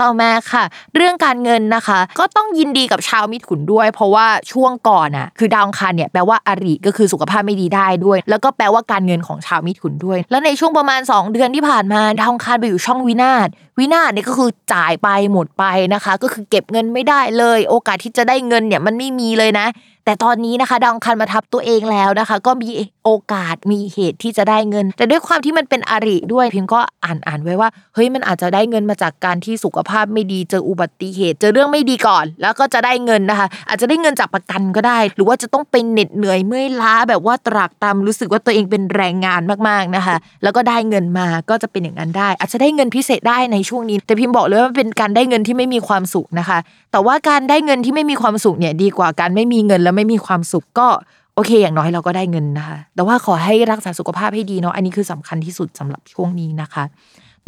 [0.00, 0.64] ต่อมาค่ะ
[0.96, 19.66] เรื่องการเงินนะคะ ก็ต้องยินดีกับชาวมิถุนด้วย เพราะว่าช่วงก่อนอะคือดาวอังคารเนี่ยแปลว่าอริก็คือสุขภาพไม่ดีได้ด้วย แล้วก็แปลว่าการเงินของชาวมิถุนด้วย แล้วในช่วงประมาณ 2 เดือนที่ผ่านมาดาวอังคารไปอยู่ช่องวินาศวินาศเนี่ยก็คือจ่ายไปหมดไปนะคะ ก็คือเก็บเงินไม่ได้เลย โอกาสที่จะได้เงินเนี่ยมันไม่มีเลยนะ
[20.04, 22.68] แต่ตอนนี้นะคะดองคารมาทับตัวเองแล้วนะคะ ก็มี
[23.04, 46.58] โอกาสมีเหตุที่จะได้เงิน แต่ด้วยความที่มันเป็นอริด้วยพิมก็อ่านอ่านไว้ว่าเฮ้ยมันอาจจะได้เงินมาจากการที่สุขภาพไม่ดีเจออุบัติเหตุ เจอเรื่องไม่ดีก่อน แล้วก็จะได้เงินนะคะ อาจจะได้เงินจากประกันก็ได้ หรือว่าจะต้องเป็นเหน็ดเหนื่อยเมื่อยล้าแบบว่าตรากตรำรู้สึกว่าตัวเองเป็นแรงงานมากๆนะคะ แล้วก็ได้เงินมาก็จะเป็นอย่างนั้นได้ อาจจะได้เงินพิเศษได้ในช่วงนี้ แต่พิมบอกเลยว่าเป็นการได้เงินที่ไม่มีความสุขนะคะ
[46.92, 50.88] แต่ว่าการได้เงินที่ไม่มีความสุขเนี่ยดีกว่าการไม่มีเงินแล้วไม่มีความสุขก็
[51.34, 56.84] โอเค อย่างน้อยเราก็ได้เงินนะคะ แต่ว่าขอให้รักษาสุขภาพให้ดีเนาะ อันนี้คือสำคัญที่สุดสำหรับช่วงนี้นะคะ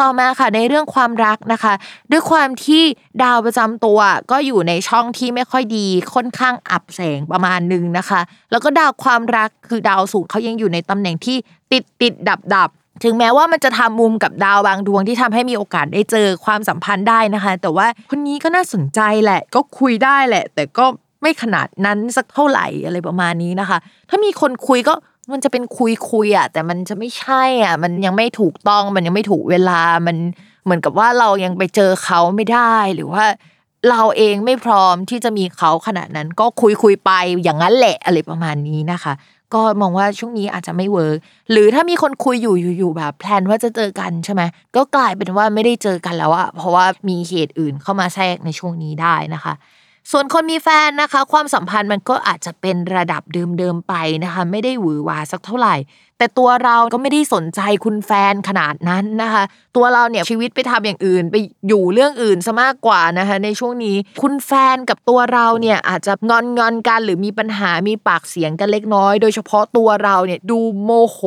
[0.00, 1.72] ต่อมาค่ะในเรื่องความรักนะคะ
[2.10, 2.82] ด้วยความที่
[3.22, 3.98] ดาวประจำตัว
[4.30, 11.36] ก็อยู่ในช่องที่ไม่ค่อยดีค่อนข้างอับแสงประมาณนึงนะคะ แล้วก็ดาวความรักคือดาวศุกร์เขายังอยู่ในตำแหน่งที่
[11.72, 12.70] ติดติดดับดับ
[13.04, 20.86] ถึงแม้ว่ามันจะทำมุมกับดาวบางดวงที่ทำให้มีโอกาสได้เจอความสัมพันธ์ได้นะคะ แต่ว่าคนนี้ก็น่าสนใจแหละ ก็คุยได้แหละ แต่ก็
[21.24, 23.78] ไม่ขนาดนั้นสักเท่าไหร่อะไรประมาณนี้นะคะ
[24.10, 24.94] ถ้ามีคนคุยก็
[25.32, 30.16] มันจะเป็นคุยคุยอะแต่มันจะไม่ใช่อะ มันยังไม่ถูกต้องมันยังไม่ถูกเวลามัน
[30.64, 33.24] เหมือนกับว่าเรายังไปเจอเขาไม่ได้หรือว่า
[33.90, 37.10] เราเองไม่พร้อมที่จะมีเขาขนาดนั้น ก็คุยคุยไป
[37.44, 39.12] อย่างนั้นแหละอะไรประมาณนี้นะคะ
[39.54, 41.18] ก็มองว่าช่วงนี้อาจจะไม่เวิร์ก
[41.50, 44.42] หรือถ้ามีคนคุยอยู่อยู่แบบแพลนว่าจะเจอกันใช่ไหม
[44.76, 49.54] ก็กลายเป็นว่าไม่ได้เจอกันแล้วอะเพราะว่ามีเหตุอื่นเข้ามาแทรกในช่วงนี้ได้นะคะ
[50.10, 53.22] ส่วนคนมีแฟนนะคะ ความสัมพันธ์มันก็อาจจะเป็นระดับ
[53.58, 55.74] เดิมๆไปนะคะ ไม่ได้หวือหวาสักเท่าไหร่
[56.18, 59.42] แต่ตัวเราก็ไม่ได้สนใจคุณแฟนขนาดนั้นนะคะ
[59.76, 61.36] ตัวเราเนี่ยชีวิตไปทำอย่างอื่น ไป
[61.68, 71.18] อยู่เรื่องอื่นซะมากกว่านะคะ ในช่วงนี้คุณแฟนกับตัวเราเนี่ยอาจจะงอนงอนกันหรือมีปัญหามีปากเสียงกันเล็กน้อย โดยเฉพาะตัวเราเนี่ยดูโมโห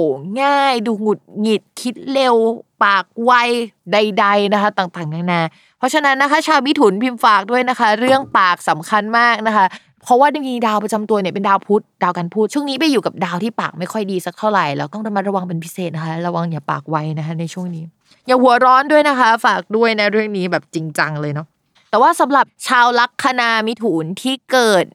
[0.42, 2.36] ง่าย ดูหงุดหงิดคิดเร็ว
[2.84, 3.32] ปากไว
[3.92, 5.42] ใด ๆนะคะ ต่างๆนานา
[5.80, 9.66] เพราะฉะนั้นนะคะ ชาวมิถุนพิมพ์ฝากด้วยนะคะ เรื่องปากสำคัญมากนะคะ
[10.08, 17.84] เพราะว่าจริงดาวประจำตัวเนี่ยเป็นดาวพุธดาวการพูดช่วงนี้ไปอยู่กับดาวที่ปากไม่ค่อยดีสักเท่าไหร่แล้วต้องระมัดระวังเป็นพิเศษนะคะระวังอย่าปากไวนะคะในช่วงนี้
[18.28, 21.48] อย่าหัวร้อนด้วยนะคะ ฝากด้วยนะเรื่องนี้แบบจริงจังเลยเนาะ
[21.90, 24.86] แต่ว่าสำหรับชาวลัคนามิถุนที่เกิด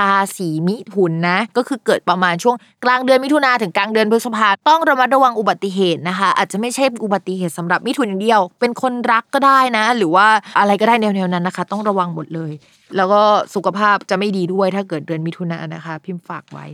[0.00, 10.26] ราศีมิถุนนะก็คือเกิดประมาณช่วงกลางเดือนมิถุนาถึงกลางเดือนพฤษภาต้องระมัดระวังอุบัติเหตุนะคะ อาจจะไม่ใช่อุบัติเหตุสำหรับมิถุนอย่างเดียว เป็นคนรักก็ได้นะ หรือว่า
[10.58, 12.52] อะไรก็ได้แนวๆนั้นนะคะ ต้องระวังหมดเลย
[12.96, 13.22] แล้วก็
[13.54, 16.66] สุขภาพจะไม่ดีด้วยถ้าเกิดเดือนมิถุนายนะคะ พิมพ์ฝากไว้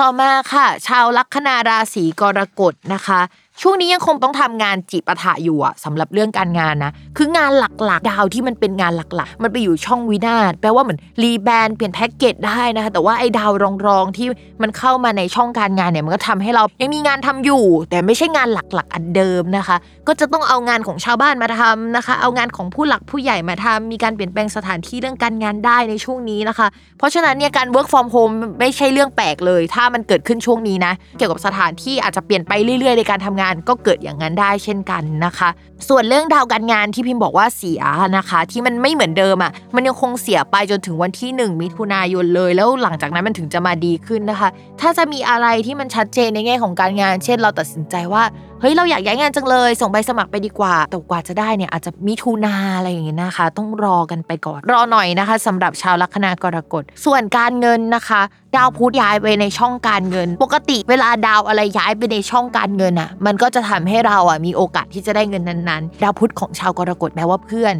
[0.00, 3.20] ต่อมาค่ะ ชาวลัคนาราศีกรกฎนะคะ
[3.62, 13.50] ช่วงนี้ยังคงต้องทำงานจิปาถะอยู่อะสำหรับเรื่องการงานนะ คืองานหลักๆ ดาวที่มันเป็นงานหลักๆ มันไปอยู่ช่องวินาศแปลว่าเหมือนรีแบรนด์เปลี่ยนแพ็กเกจได้นะคะ แต่ว่าไอ้ดาว
[13.86, 14.28] รองๆที่
[14.62, 19.76] มันเข้ามาในช่องการงานเนี่ยมันก็ทำให้เรายังมีงานทำอยู่ แต่ไม่ใช่งานหลักๆ อันเดิมนะคะ
[20.08, 35.50] ก็จะต้องเอางานของชาวบ้านมาทำนะคะ เอางานของผู้หลักผู้ใหญ่มาทำมีการเปลี่ยนแปลงสถานที่เรื่องการงานได้ในช่วงนี้นะคะ เพราะฉะนั้นเนี่ยการ work from home ไม่ใช่เรื่องแปลกเลย ถ้ามันเกิดขึ้นช่วงนี้นะ เกี่ยวกับสถานที่อาจจะเปลี่ยนไปเรื่อยๆในการทำงานก็เกิดอย่างนั้นได้เช่นกันนะคะ
[35.88, 37.82] ส่วนเรื่องดาวการงานที่พิมพ์บอกว่าเสีย
[38.16, 44.48] นะคะ ที่มันไม่เหมือนเดิมอะมันยังคงเสียไปจนถึงวันที่ 1 มิถุนายนเลย แล้วหลังจากนั้นมันถึงจะมาดีขึ้นนะคะ
[44.80, 48.22] ถ้าจะมีอะไรที่มันชัดเจนในแง่ของการงาน เช่น เราตัดสินใจว่า
[48.60, 58.20] เฮ้ยเราอยากย้ายงานจังเลย ส่งใบสมัครไปดีกว่าแต่กว่าจะได้เนี่ยอาจจะมิถุนาอะไรอย่างเงี้ยนะคะ ต้องรอกันไปก่อน รอหน่อยนะคะสำหรับชาวลัคนากรกฎส่วนการเงินนะคะ
[58.56, 67.76] ดาวพุธย้ายไปในช่องการเงิน ปกติเวลาดาวอะไรย้ายไปในช่องการเงินอะ มันก็จะทำให้เราอะมีโอกาสที่จะได้เงินนั้นๆดาวพุธของชาวกรกฎแปลว่าเพื่อน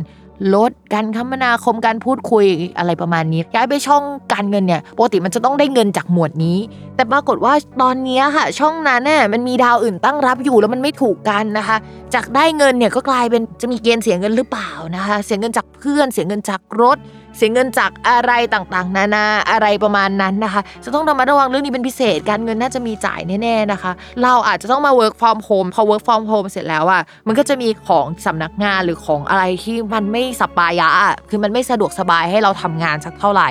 [0.54, 2.44] ลดการคมนาคมการพูดคุย
[2.78, 4.02] อะไรประมาณนี้ ย้ายไปช่อง
[4.32, 6.58] การเงินเนี่ยปกติมันจะต้องได้เงินจากหมวดนี้
[6.96, 11.76] แต่ปรากฏว่าตอนนี้ค่ะ ช่องนั้นน่ยมันมีดาวอื่นตั้งรับอยู่แล้วมันไม่ถูกกันนะคะ
[12.14, 16.96] จากได้เงินเนี่ยก็กลายเป็นจะมีเกณฑ์เสียเงินหรือเปล่านะคะ เสียเงินจากเพื่อน เสียเงินจากรถ
[17.36, 23.92] เสียเงินจากอะไรต่างๆ นานาอะไรประมาณนั้นนะคะ จะต้องระมัดระวังเรื่องนี้เป็นพิเศษการเงินน่าจะมีจ่ายแน่ๆนะคะ
[24.22, 30.88] เราอาจจะต้องมา work from home พอ work from home เสร็จแล้วอะมันก็จะมีของสำนักงานหรือของอะไรที่มันไม่สปายะ
[31.30, 33.50] คือมันไม่สะดวกสบายให้เราทำงานสักเท่าไหร่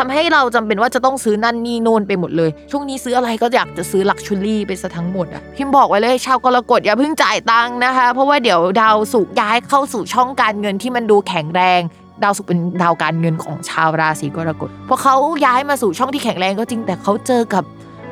[0.00, 11.80] ทำให้เราจำเป็นว่าจะต้องซื้อนั่นนี่โน่นไปหมดเลย ช่วงนี้ซื้ออะไรก็อยากจะซื้อลักชัวรี่ไปซะทั้งหมดอะ พิมพ์บอกไว้เลยชาวกรกฎอย่าเพิ่งจ่ายตังค์นะคะ เพราะว่าเดี๋ยวดาวสุกย้ายเข้าสู่ช่องการเงินที่มันดูแข็งแรง
[12.22, 17.64] ดาวศุกร์เป็นดาวการเงินของชาวราศีกรกฎพอเขาย้ายมาสู่ช่องที่แข็งแรงก็จริงแต่เขาเจอกับ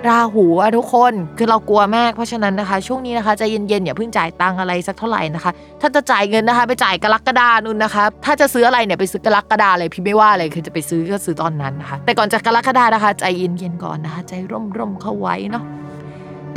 [0.08, 15.64] ราหูอะทุกคนคือเรากลัวมากเพราะฉะนั้นนะคะ ช่วงนี้นะคะใจเย็นๆอย่าเพิ่งจ่ายตังอะไรสักเท่าไหร่นะคะ ถ้าจะจ่ายเงินนะคะ ไปจ่ายกรกฎานุ่นนะคะ ถ้าจะซื้ออะไรเนี่ยไปซื้อกรกฎาเลยพี่ไม่ว่าเลยคือจะไปซื้อก็ซื้อตอนนั้นนะคะ แต่ก่อนจะกรกฎานะคะ ใจเย็นๆก่อนนะคะ ใจร่มๆเข้าไว้เนาะ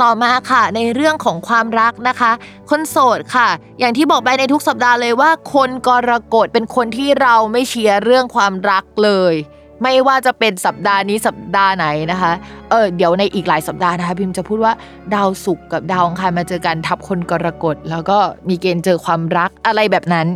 [0.02, 2.32] ต่อมาค่ะ ในเรื่องของความรักนะคะ
[2.70, 9.34] คนโสดค่ะ อย่างที่บอกไปในทุกสัปดาห์เลยว่า คนกรกฎเป็นคนที่เราไม่เชียร์เรื่องความรักเลย
[9.82, 12.32] ไม่ว่าจะเป็นสัปดาห์นี้สัปดาห์ไหนนะคะ
[12.70, 14.72] เออเดี๋ยวในอีกหลายสัปดาห์นะคะพิมจะพูดว่า
[15.14, 20.26] ดาวศุกร์กับดาวอังคารมาเจอกันทับคนกรกฎ แล้วก็มีเกณฑ์เจอความรักอะไรแบบนั้น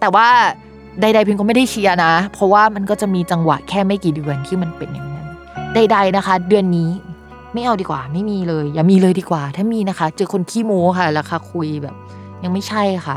[0.00, 0.28] แต่ว่า
[1.00, 5.26] ใดๆพิมก็ไม่ได้เชียร์นะ เพราะว่ามันก็จะมีจังหวะแค่ไม่กี่เดือนที่มันเป็นอย่างนั้น
[5.74, 6.90] ใด ๆนะคะ เดือนนี้
[7.54, 11.94] ไม่เอาดีกว่า ไม่มีเลย อย่ามีเลยดีกว่า ถ้ามีนะคะ เจอคนขี้โม้ค่ะราคาคุยแบบ
[12.42, 13.16] ยังไม่ใช่ค่ะ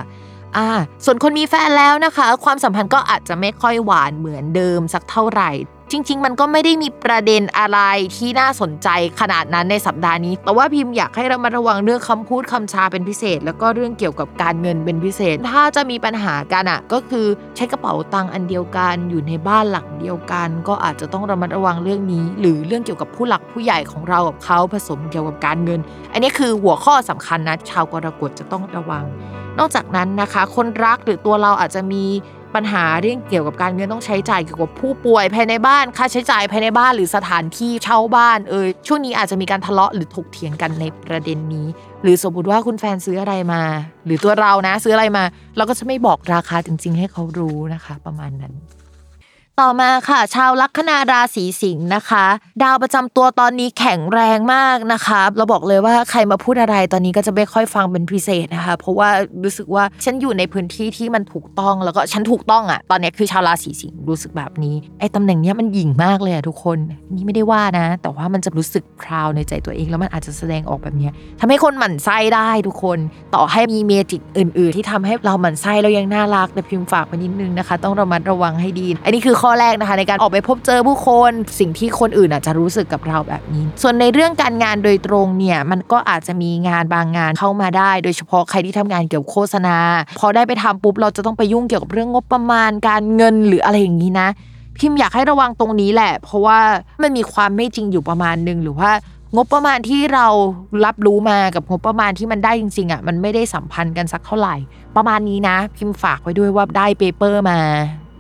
[0.58, 0.68] อ่า
[1.06, 5.50] ส่วนคนมีแฟนแล้วนะคะ ความสัมพันธ์ก็อาจจะไม่ค่อยหวานเหมือนเดิมสักเท่าไหร่
[5.92, 7.80] จริง ๆ มันก็ไม่ได้มีประเด็นอะไร
[8.18, 8.88] ที่น่าสนใจ
[9.20, 17.26] ขนาดนั้นในสัปดาห์นี้ แต่ว่าพิมพ์อยากให้เรามาระวังเรื่องคำพูดคำชาเป็นพิเศษ แล้วก็เรื่องเกี่ยวกับการเงินเป็นพิเศษ ถ้าจะมีปัญหากันอะก็คือ
[17.56, 25.80] ใช้กระเป๋าตังค์อันเดียวกันอยู่ในบ้านหลังเดียวกัน ก็อาจจะต้องระมัดระวังเรื่องนี้ หรือเรื่องเกี่ยวกับผู้หลักผู้ใหญ่ของเรากับเขาผสมเกี่ยวกับการเงิน
[26.14, 29.06] อันนี้คือหัวข้อสำคัญนะชาวกรกฎจะต้องระวัง
[29.60, 32.04] นอกจากนั้นนะคะ คนรักหรือตัวเราอาจจะมี
[32.56, 41.68] ปัญหาเรื่องเกี่ยวกับการเงินต้องใช้จ่ายเกี่ยวกับผู้ป่วยภายในบ้าน ค่าใช้จ่ายภายในบ้านหรือสถานที่เช่าบ้านเอยช่วงนี้อาจจะมีการทะเลาะหรือถกเถียงกันในประเด็นนี้
[42.04, 43.64] หรือสมมติว่าคุณแฟนซื้ออะไรมา
[44.06, 45.24] หรือตัวเรานะซื้ออะไรมา
[45.58, 48.54] เราก็จะไม่บอกราคาจริง ๆ ให้เขารู้นะคะ ประมาณนั้น
[49.60, 52.26] ต่อมาค่ะ ชาวลัคนาราศีสิงห์นะคะ
[52.64, 59.10] ดาวประจำตัวตอนนี้แข็งแรงมากนะคะ เราบอกเลยว่าใครมาพูดอะไรตอนนี้ก็จะไม่ค่อยฟังเป็นพิเศษนะคะ เพราะว่า
[59.44, 66.78] รู้สึกว่าฉันอยู่ในพื้นที่ที่มันถูกต้องแล้วก็ฉันถูกต้องอะ ตอนนี้คือชาวราศีสิงห์รู้สึกแบบนี้ไอ้ตำแหน่งเนี้ยมันหยิ่งมากเลยอะทุกคน
[67.16, 72.98] นี่ไม่ได้ว่านะ แต่ว่ามันจะรู้สึกพราวในใจตัวเอง แล้วมันอาจจะแสดงออกแบบเนี้ยทำให้คนหมั่นไส้ได้ทุกคน
[73.36, 89.78] ต่อให้มีเมจิกอื่น ๆ ที่ทำให้เราหมั่นไส้แล้วยังน่ารักแต่พิมพ์ฝากไปนิดนึงนะคะ ต้องระมัดระวังให้ดี อันนี้คือข้อแรกนะคะ ในการออกไปพบเจอผู้คนสิ่งที่คนอื่นอาจจะรู้สึกกับเราแบบนี้ ส่วนในเรื่องการงานโดยตรงเนี่ยมันก็อาจจะมีงานบางงานเข้ามาได้ โดยเฉพาะใครที่ทำงานเกี่ยวกับโฆษณา
[90.20, 94.28] พอได้ไปทำปุ๊บเราจะต้องไปยุ่งเกี่ยวกับเรื่องงบประมาณการเงินหรืออะไรอย่างนี้นะ
[94.78, 96.60] พิมพ์อยากให้ระวังตรงนี้แหละ เพราะว่า
[97.02, 98.92] มันมีความไม่จริงอยู่ประมาณหนึ่งหรือว่า
[99.36, 100.28] งบประมาณที่เรา
[100.86, 104.56] รับรู้มากับงบประมาณที่มันได้จริงๆอะมันไม่ได้สัมพันธ์กันสักเท่าไหร่
[104.96, 107.60] ประมาณนี้นะ พิมพ์ฝากไว้ด้วยว่าได้เปเปอร์มา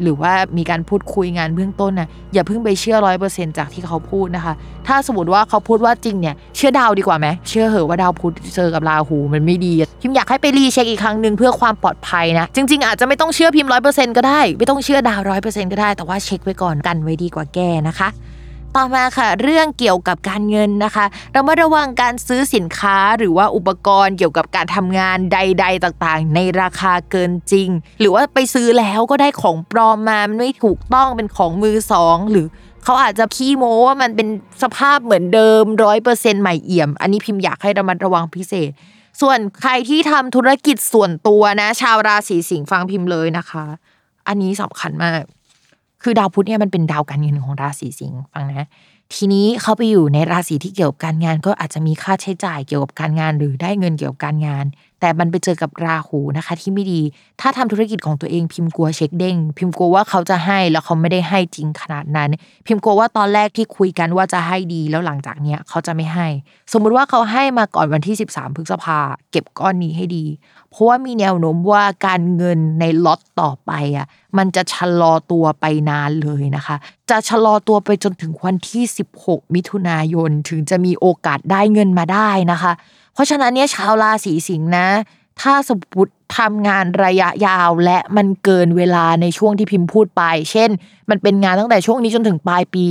[0.04, 4.54] หรือว่ามีการพูดคุยงานเบื้องต้นนะอย่าเพิ่งไปเชื่อร้อยเปอร์เซ็นจากที่เขาพูดนะคะ
[4.88, 18.10] ถ้าสมมติว่าเขาพูดว่าจริงเนี่ยเชื่อดาวดีกว่าไหมเชื่อเหอะว่าดาวพุธเจอกับราหูมันไม่ดีพิมอยากให้ไปรีเช็คอีกครั้งหนึ่งเพื่อความปลอดภัยนะ จริง ๆ อาจจะไม่ต้องเชื่อพิมร้อยเปอร์เซ็นก็ได้ ไม่ต้องเชื่อดาวร้อยเปอร์เซ็นก็ได้แต่ว่าเช็คไว้ก่อนกันไว้ดีกว่าแก้นะคะ
[18.78, 32.46] ต่อมาค่ะ เรื่องเกี่ยวกับการเงินนะคะเรามาระวังการซื้อสินค้าหรือว่าอุปกรณ์เกี่ยวกับการทำงานใด ๆ ต่างๆ ในราคาเกินจริง หรือว่าไปซื้อแล้วก็ได้ของปลอมมามันไม่ถูกต้องเป็นของมือสองหรือ
[32.84, 34.28] เขาอาจจะขี้โม้ว่ามันเป็น
[34.64, 38.72] สภาพเหมือนเดิมร้อยเปอร์เซ็นต์ใหม่เอี่ยม อันนี้พิมพ์อยากให้ระมัดระวังพิเศษ
[39.22, 43.66] ส่วนใครที่ทำธุรกิจส่วนตัวนะ ชาวราศีสิงห์ฟังพิมพ์เลยนะคะ
[44.28, 45.24] อันนี้สำคัญมาก
[46.02, 48.68] คือดาวพุธเนี่ยมันเป็นดาวการเงินของราศีสิงห์ฟังนะ
[49.16, 54.66] ทีนี้เขาไปอยู่ในราศีที่เกี่ยวกับการงาน ก็อาจจะมีค่าใช้จ่ายเกี่ยวกับการงาน หรือได้เงินเกี่ยวกับการงาน
[55.02, 57.02] แต่มันไปเจอกับราหูนะคะ ที่ไม่ดี
[57.42, 62.30] ถ้าทำธุรกิจของตัวเองพิมพ์กลัวเช็คเด้ง พิมพ์กลัวว่าเขาจะให้แล้วเขาไม่ได้ให้จริงขนาดนั้น
[62.66, 66.28] พิมพ์กลัวว่าตอนแรกที่คุยกันว่าจะให้ดีแล้วหลังจากเนี้ยเขาจะไม่ให้
[66.72, 69.00] สมมุติว่าเขาให้มาก่อนวันที่ 13พฤษภา
[69.32, 70.26] เก็บก้อนนี้ให้ดี
[70.72, 76.76] เพราะว่ามีแนวโน้มว่าการเงินในล็อตต่อไปอะมันจะชะลอตัวไปนานเลยนะคะ
[77.10, 78.84] จะชะลอตัวไปจนถึงวันที่
[79.20, 82.72] 16 มิถุนายนถึงจะมีโอกาสได้เงินมาได้นะคะ
[83.13, 84.88] เพราะฉะนั้นเนี่ยชาวราศีสิงห์นะ
[85.41, 90.69] ถ้าสมมติทำงานระยะยาวและมันเกินเวลาในช่วงที่พิมพ์พูดไป เช่น
[91.10, 92.86] มันเป็นงานตั้งแต่ช่วงนี้จนถึงปลายปี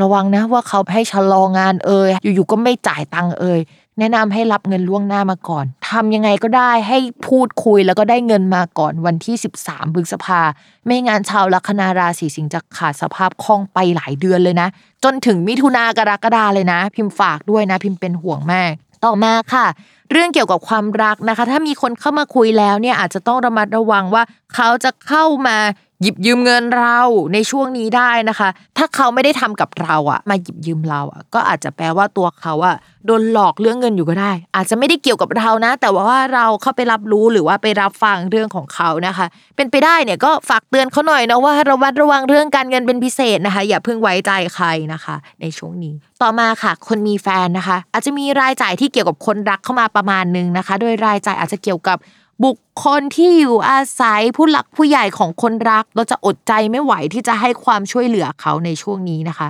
[0.00, 3.60] ระวังนะว่าเขาให้ชะลองานเอ่ยอยู่ๆก็ไม่จ่ายตังค์เอ่ย
[3.98, 10.40] แนะนำให้รับเงินล่วงหน้ามาก่อนทำยังไงก็ได้ให้พูดคุยแล้วก็ได้เงินมาก่อนวันที่ 13พฤษภา
[10.86, 14.68] ไม่งานชาวลัคนาราศีสิงห์จะขาดสภาพคล่องไปหลายเดือนเลยนะ
[15.04, 18.72] จนถึงมิถุนากรกฎาเลยนะ พิมพ์ฝากด้วยนะ พิมพ์เป็นห่วงมาก
[19.06, 19.66] ต่อมาค่ะ
[20.12, 24.22] เรื่องเกี่ยวกับความรักนะคะ ถ้ามีคนเข้ามาคุยแล้วเนี่ยอาจจะต้องระมัดระวังว่า
[24.54, 25.56] เขาจะเข้ามา
[26.02, 26.98] หยิบยืมเงินเรา
[27.32, 51.98] ในช่วงนี้ได้นะคะ ถ้าเขาไม่ได้ทำกับเราอะมาหยิบยืมเราอะก็อาจจะแปลว่าตัวเขาอะโดนหลอกเรื่องเงินอยู่ก็ได้ อาจจะไม่ได้เกี่ยวกับเรานะ แต่ว่าเราเข้าไปรับรู้หรือว่าไปรับฟังเรื่องของเขานะคะ เป็นไปได้เนี่ยก็ฝากเตือนเขาหน่อยนะว่าระมัดระวังเรื่องการเงินเป็นพิเศษนะคะ อย่าเพิ่งไว้ใจใครนะคะ ในช่วงนี้ ต่อมาค่ะ คนมีแฟนนะคะ อาจจะมีรายจ่ายที่เกี่ยวกับคนรักเข้ามาประมาณนึงนะคะ โดยรายจ่ายอาจจะเกี่ยวกับ
[52.44, 59.48] บุคคลที่อยู่อาศัยผู้หลักผู้ใหญ่ของคนรัก เราจะอดใจไม่ไหวที่จะให้ความช่วยเหลือเขาในช่วงนี้นะคะ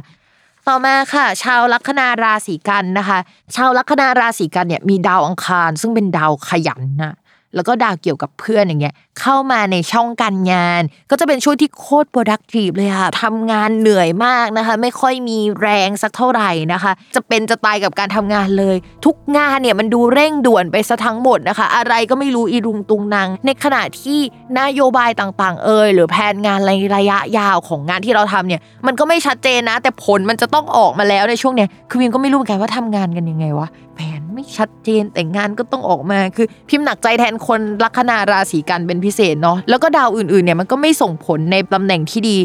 [0.68, 3.18] ต่อมาค่ะ ชาวลัคนาราศีกันนะคะ
[3.56, 7.14] ชาวลัคนาราศีกันเนี่ยมีดาวอังคาร ซึ่งเป็นดาวขยันนะ
[7.54, 24.18] แล้วก็ดาวเกี่ยวกับเพื่อนอย่างเงี้ย เข้ามาในช่องการงาน ก็จะเป็นช่วงที่โคตร productive เลยค่ะทำงานเหนื่อยมากนะคะ ไม่ค่อยมีแรงสักเท่าไหร่นะคะ จะเป็นจะตายกับการทำงานเลย ทุกงานเนี่ยมันดูเร่งด่วนไปซะทั้งหมดนะคะ อะไรก็ไม่รู้อีรุงตุงนางในขณะที่
[24.60, 42.38] นโยบายต่างๆ เอ่ยหรือแผนงานในระยะยาวของงานที่เราทำเนี่ยมันก็ไม่ชัดเจนนะ แต่ผลมันจะต้องออกมาแล้วในช่วงเนี้ยคือพิมก็ไม่รู้เหมือนกันว่าทำงานกันยังไงวะแผนไม่ชัดเจนแต่งานก็ต้องออกมาคือพิมพ์หนักใจแทนคนลัคนาราศีกันเป็นพิเศษเนาะแล้วก็ดาวอื่นๆเนี่ยมันก็ไม่ส่งผลในตำแหน่งที่ดี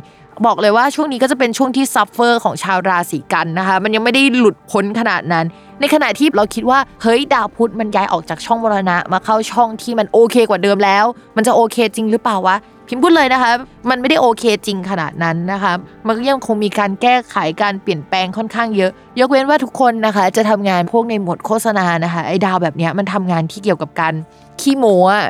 [0.46, 5.46] บอกเลยว่าช่วงนี้ก็จะเป็นช่วงที่ suffer ของชาวราศีกันย์นะคะมันยังไม่ได้หลุดพ้นขนาดนั้น
[5.80, 12.56] ในขณะที่เราคิดว่าเฮ้ยดาวพุธมันย้ายออกจากช่องมรณะมาเข้าช่องที่มันโอเคกว่าเดิมแล้ว มันจะโอเคจริงหรือเปล่าวะ
[12.92, 13.52] พิมพ์พูดเลยนะคะ
[13.90, 15.74] มันไม่ได้โอเคจริงขนาดนั้นนะคะ
[16.08, 24.14] มันก็ยังคงมีการแก้ไขการเปลี่ยนแปลงค่อนข้างเยอะ ยกเว้นว่าทุกคนนะคะ จะทำงานพวกในหมวดโฆษณานะคะไอ้ดาวแบบนี้มันทำงานที่เกี่ยวกับการ
[24.62, 25.26] ขี้โม้อะ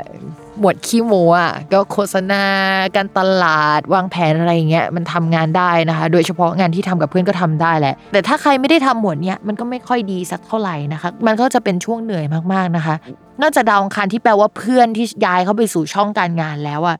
[0.59, 2.43] หมวดขี้โม้อะก็โฆษณา
[2.95, 12.95] การตลาดวางแผนอะไรเงี้ยมันทำงานได้นะคะ โดยเฉพาะงานที่ทำกับเพื่อนก็ทำได้แหละ แต่ถ้าใครไม่ได้ทำหมวดเนี้ยมันก็ไม่ค่อยดีสักเท่าไหร่นะคะ มันก็จะเป็นช่วงเหนื่อยมากๆนะคะ
[13.41, 16.97] นอกจากดาวองคารที่แปลว่าเพื่อนที่ย้ายเข้าไปสู่ช่องการงานแล้วอะ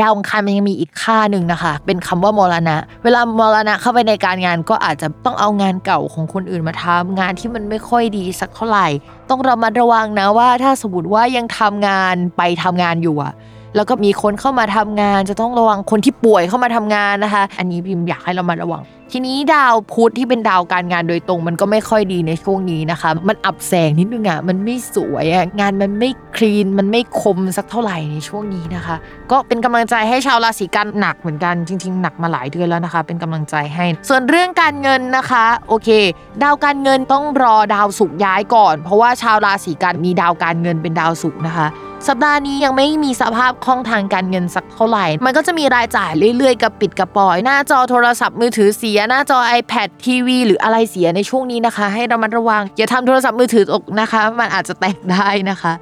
[0.00, 8.86] ดาวองคารมันยังมีอีกค่าหนึ่งนะคะ เป็นคำว่ามรณะ เวลามรณะเข้าไปในการงานก็อาจจะต้องเอางานเก่าของคนอื่นมาทำงานที่มันไม่ค่อยดีสักเท่าไหร่
[9.30, 13.32] ต้องระมัดระวังนะว่า ถ้าสมมติว่ายังทำงานไปทำงานอยู่อะ
[13.76, 18.82] แล้วก็มีคนเข้ามาทำงาน จะต้องระวังคนที่ป่วยเข้ามาทำงานนะคะ อันนี้พิมพ์อยากให้เรามาระวัง
[19.14, 28.96] ทีนี้ดาวพุธที่เป็นดาวการงานโดยตรง มันก็ไม่ค่อยดีในช่วงนี้นะคะ มันอับแสงนิดนึงอะมันไม่สวยอะงานมันไม่คลีนมันไม่คมสักเท่าไหร่ในช่วงนี้นะคะ
[29.30, 35.88] ก็เป็นกำลังใจให้ชาวราศีกันหนักเหมือนกันจริง ๆ หนักมาหลายเดือนแล้วนะคะ เป็นกำลังใจให้ ส่วนเรื่องการเงินนะคะ โอเค
[36.42, 41.68] ดาวการเงินต้องรอดาวศุกย้ายก่อน เพราะว่าชาวราศีกันมีดาวการเงินเป็นดาวศุกนะคะ
[42.08, 55.72] สัปดาห์นี้ยังไม่มีสภาพคล่องทางการเงินสักเท่าไหร่ มันก็จะมีรายจ่ายเรื่อยๆ กับปิดกระปอย หน้าจอโทรศัพท์มือถือเสีย หน้าจอ iPad ทีวีหรืออะไรเสียในช่วงนี้นะคะ ให้ระมัดระวัง อย่าทำโทรศัพท์มือถือตกนะคะ มันอาจจะแตกได้นะคะ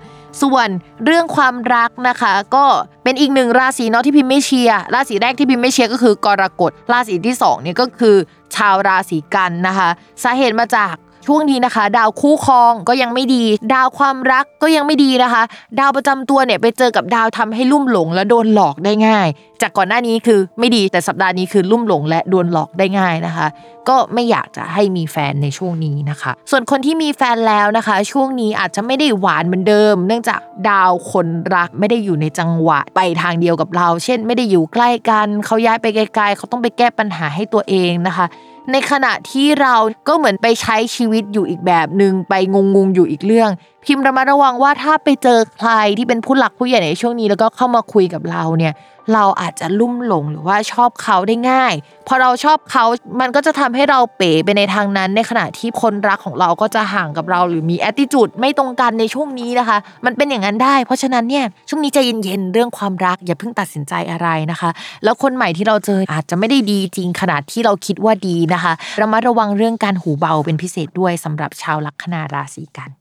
[0.43, 0.69] ส่วน
[1.05, 2.65] เรื่องความรักนะคะ ก็
[3.05, 8.17] เป็นอีกหนึ่งราศีเนาะที่พิมพ์ไม่เชียร์ราศีแรกที่พิมพ์ไม่เชียร์ก็คือกรกฎราศีที่สองเนี่ยก็คือ
[8.57, 9.89] ชาวราศีกันนะคะ
[10.23, 10.95] สาเหตุมาจาก
[11.33, 15.43] ช่วงนี้นะคะ ดาวคู่ครองก็ยังไม่ดี ดาวความรักก็ยังไม่ดีนะคะ
[15.79, 19.29] ดาวประจำตัวเนี่ยไปเจอกับดาวทำให้ลุ่มหลงและโดนหลอกได้ง่าย
[19.63, 23.47] จากก่อนหน้านี้คือไม่ดีแต่สัปดาห์นี้คือลุ่มหลงและโดนหลอกได้ง่ายนะคะ
[23.89, 38.27] ก็ไม่อยากจะให้มีแฟนในช่วงนี้นะคะ ส่วนคนที่มีแฟนแล้วนะคะ ช่วงนี้อาจจะไม่ได้หวานเหมือนเดิม เนื่องจากดาวคนรักไม่ได้อยู่ในจังหวะไปทางเดียวกับเรา เช่น ไม่ได้อยู่ใกล้กัน เขาย้ายไปไกลๆ เขาต้องไปแก้ปัญหาให้ตัวเองนะคะ
[38.73, 39.75] ในขณะที่เรา
[40.09, 43.51] ก็เหมือนไปใช้ชีวิตอยู่อีกแบบหนึ่งไปงงๆอยู่อีกเรื่อง
[43.85, 48.75] พิมพ์ระมัดระวังว่าถ้าไปเจอใครที่เป็นผู้หลักผู้ใหญ่ในช่วงนี้ แล้วก็เข้ามาคุยกับเราเนี่ย
[49.15, 51.75] เราอาจจะลุ่มหลงหรือว่าชอบเขาได้ง่าย
[52.09, 52.85] พอเราชอบเขา
[53.21, 64.71] มันก็จะทำให้เราเป๋ไปในทางนั้น ในขณะที่คนรักของเราก็จะห่างกับเรา หรือมีแอ t i จูดไม่ตรงกันในช่วงนี้นะคะ มันเป็นอย่างนั้นได้ เพราะฉะนั้นเนี่ยช่วงนี้ใจเย็นๆเรื่องความรักอย่าเพิ่งตัดสินใจอะไรนะคะ
[65.05, 73.00] แล้วคนใหม่ที่เราเจออาจจะไม่ได้ดีจริงขนาดที่เราคิดว่าดีนะคะระมัดระวังเรื่องการหูเบาเป็นพิเศษด้วยสำหรับชาวลัคนาราศีกัน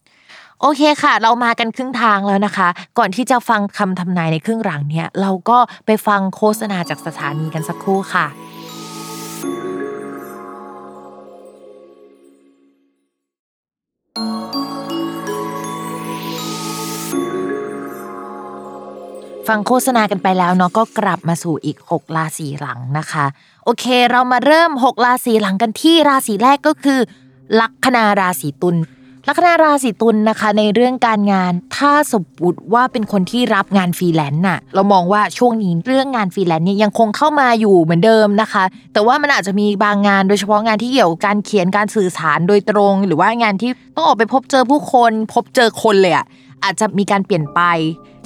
[0.62, 2.68] โอเคค่ะ เรามากันครึ่งทางแล้วนะคะ
[2.98, 8.28] ก่อนที่จะฟังคำทำนายในครึ่งหลังเนี่ย เราก็ไปฟังโฆษณาจากสถานีกันสักครู่ค่ะ
[19.48, 23.26] ฟังโฆษณากันไปแล้วเนาะก็กลับมาสู่อีก 6 ราศีหลังนะคะ
[23.66, 27.00] โอเคเรามาเริ่ม 6 ราศีหลังกันที่ราศีแรกก็คือ
[27.60, 28.76] ลัคนาราศีตุลย์
[29.32, 38.64] ลัคนาราศีตุลย์นะคะในเรื่องการงาน ถ้าสมมติว่าเป็นคนที่รับงานฟรีแลนซ์น่ะเรามองว่าช่วงนี้เรื่องงานฟรีแลนซ์เนี่ยยังคงเข้ามาอยู่เหมือนเดิมนะคะ
[38.94, 46.26] แต่ว่ามันอาจจะมีบางงานโดยเฉพาะงานที่เกี่ยวกับการเขียนการสื่อสารโดยตรง หรือว่างานที่ต้องออกไปพบเจอผู้คน พบเจอคนเลยอะ
[46.64, 47.62] อาจจะมีการเปลี่ยนไป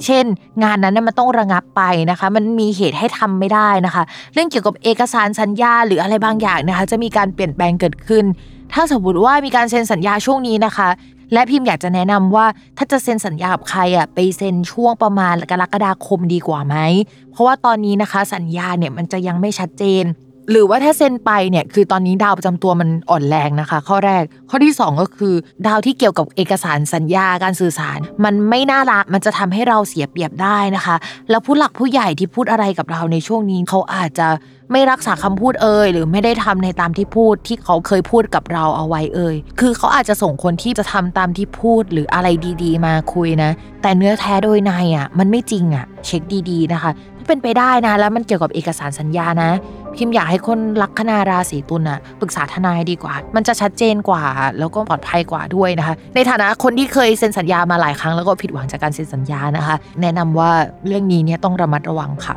[0.04, 0.24] เช่น
[0.62, 8.24] งานนั้นมันต้องระงับไปนะคะ มันมีเหตุให้ทำไม่ได้นะคะ เรื่องเกี่ยวกับเอกสารสัญญาหรืออะไรบางอย่างนะคะ จะมีการเปลี่ยนแปลงเกิดขึ้น
[8.72, 10.88] ถ้าสมมติว่ามีการเซ็นสัญญาช่วงนี้นะคะ
[11.32, 12.46] และพิมพ์อยากจะแนะนำว่า
[12.76, 16.76] ถ้าจะเซ็นสัญญากับใครอะไปเซ็นช่วงประมาณกรกฎาคมดีกว่าไหม
[17.30, 20.04] เพราะว่าตอนนี้นะคะสัญญาเนี่ยมันจะยังไม่ชัดเจน
[20.50, 25.34] หรือว่าถ้าเซ็นไปเนี่ยคือตอนนี้ดาวประจำตัวมันอ่อนแรงนะคะ ข้อแรกข้อที่ 2 ก็คือ
[25.66, 30.96] ดาวที่เกี่ยวกับเอกสารสัญญาการสื่อสาร มันไม่น่ารักมันจะทำให้เราเสียเปรียบได้นะคะ
[31.30, 34.28] แล้วผู้หลักผู้ใหญ่ที่พูดอะไรกับเราในช่วงนี้เขาอาจจะ
[34.72, 42.28] ไม่รักษาคำพูดเอ่ยหรือไม่ได้ทำในตามที่พูดที่เขาเคยพูดกับเราเอาไว้เอ่ยคือเขาอาจจะส่งคนที่จะทำตามที่พูดหรืออะไร
[42.62, 43.50] ดี ๆ มาคุยนะ
[43.82, 46.90] แต่เนื้อแท้โดยในอะมันไม่จริงอะเช็คดีๆนะคะ
[47.26, 49.50] เป็นไปได้นะ แล้วมันเกี่ยวกับเอกสารสัญญานะ
[49.96, 54.24] พิมอยากให้คนลัคนาราศีตุลน่ะปรึกษาทนายดีกว่า มันจะชัดเจนกว่า
[54.58, 60.50] แล้วก็ปลอดภัยกว่าด้วยนะคะ ในฐานะคนที่เคยเซ็นสัญญามาหลายครั้งแล้วก็ผิดหวังจากการเซ็นสัญญานะคะ แนะนำว่า
[60.86, 62.36] เรื่องนี้เนี่ยต้องระมัดระวังค่ะ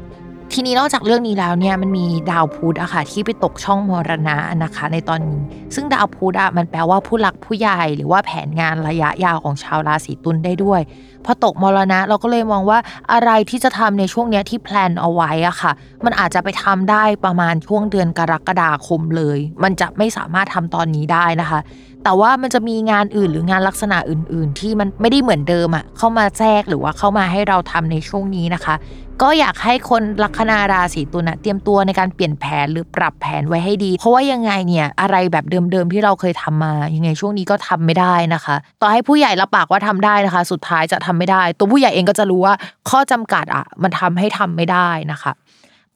[0.53, 5.41] ทีนี้นอกจากเรื่องนี้แล้วเนี่ยมันมีดาวพุธอะค่ะที่ไปตกช่องมรณะนะคะ ในตอนนี้
[5.75, 10.81] ซึ่งดาวพุธอะมันแปลว่าผู้หลักผู้ใหญ่หรือว่าแผนงานระยะยาวของชาวราศีตุลได้ด้วย
[11.25, 12.79] พอตกมรณะเราก็เลยมองว่า
[13.13, 15.71] อะไรที่จะทำในช่วงนี้ที่แพลนเอาไว้อะค่ะ
[16.05, 21.59] มันอาจจะไปทำได้ประมาณช่วงเดือนกรกฎาคมเลย มันจะไม่สามารถทำตอนนี้ได้นะคะ
[22.07, 28.75] แต่ว่ามันจะมีงานอื่นหรืองานลักษณะอื่น ๆ ที่มันไม่ได้เหมือนเดิมอะเข้ามาแทรกหรือว่าเข้ามาให้เราทำในช่วงนี้นะคะ
[29.21, 42.53] ก็อยากให้คนลัคนาราศีตุลนะเตรียมตัวในการเปลี่ยนแผนหรือปรับแผนไว้ให้ดี เพราะว่ายังไงเนี่ยอะไรแบบเดิมๆที่เราเคยทำมา ยังไงช่วงนี้ก็ทำไม่ได้นะคะ ต่อให้ผู้ใหญ่รับปากว่าทำได้นะคะ สุดท้ายจะทำไม่ได้ ตัวผู้ใหญ่เองก็จะรู้ว่า
[42.89, 45.31] ข้อจำกัดอะมันทำให้ทำไม่ได้นะคะ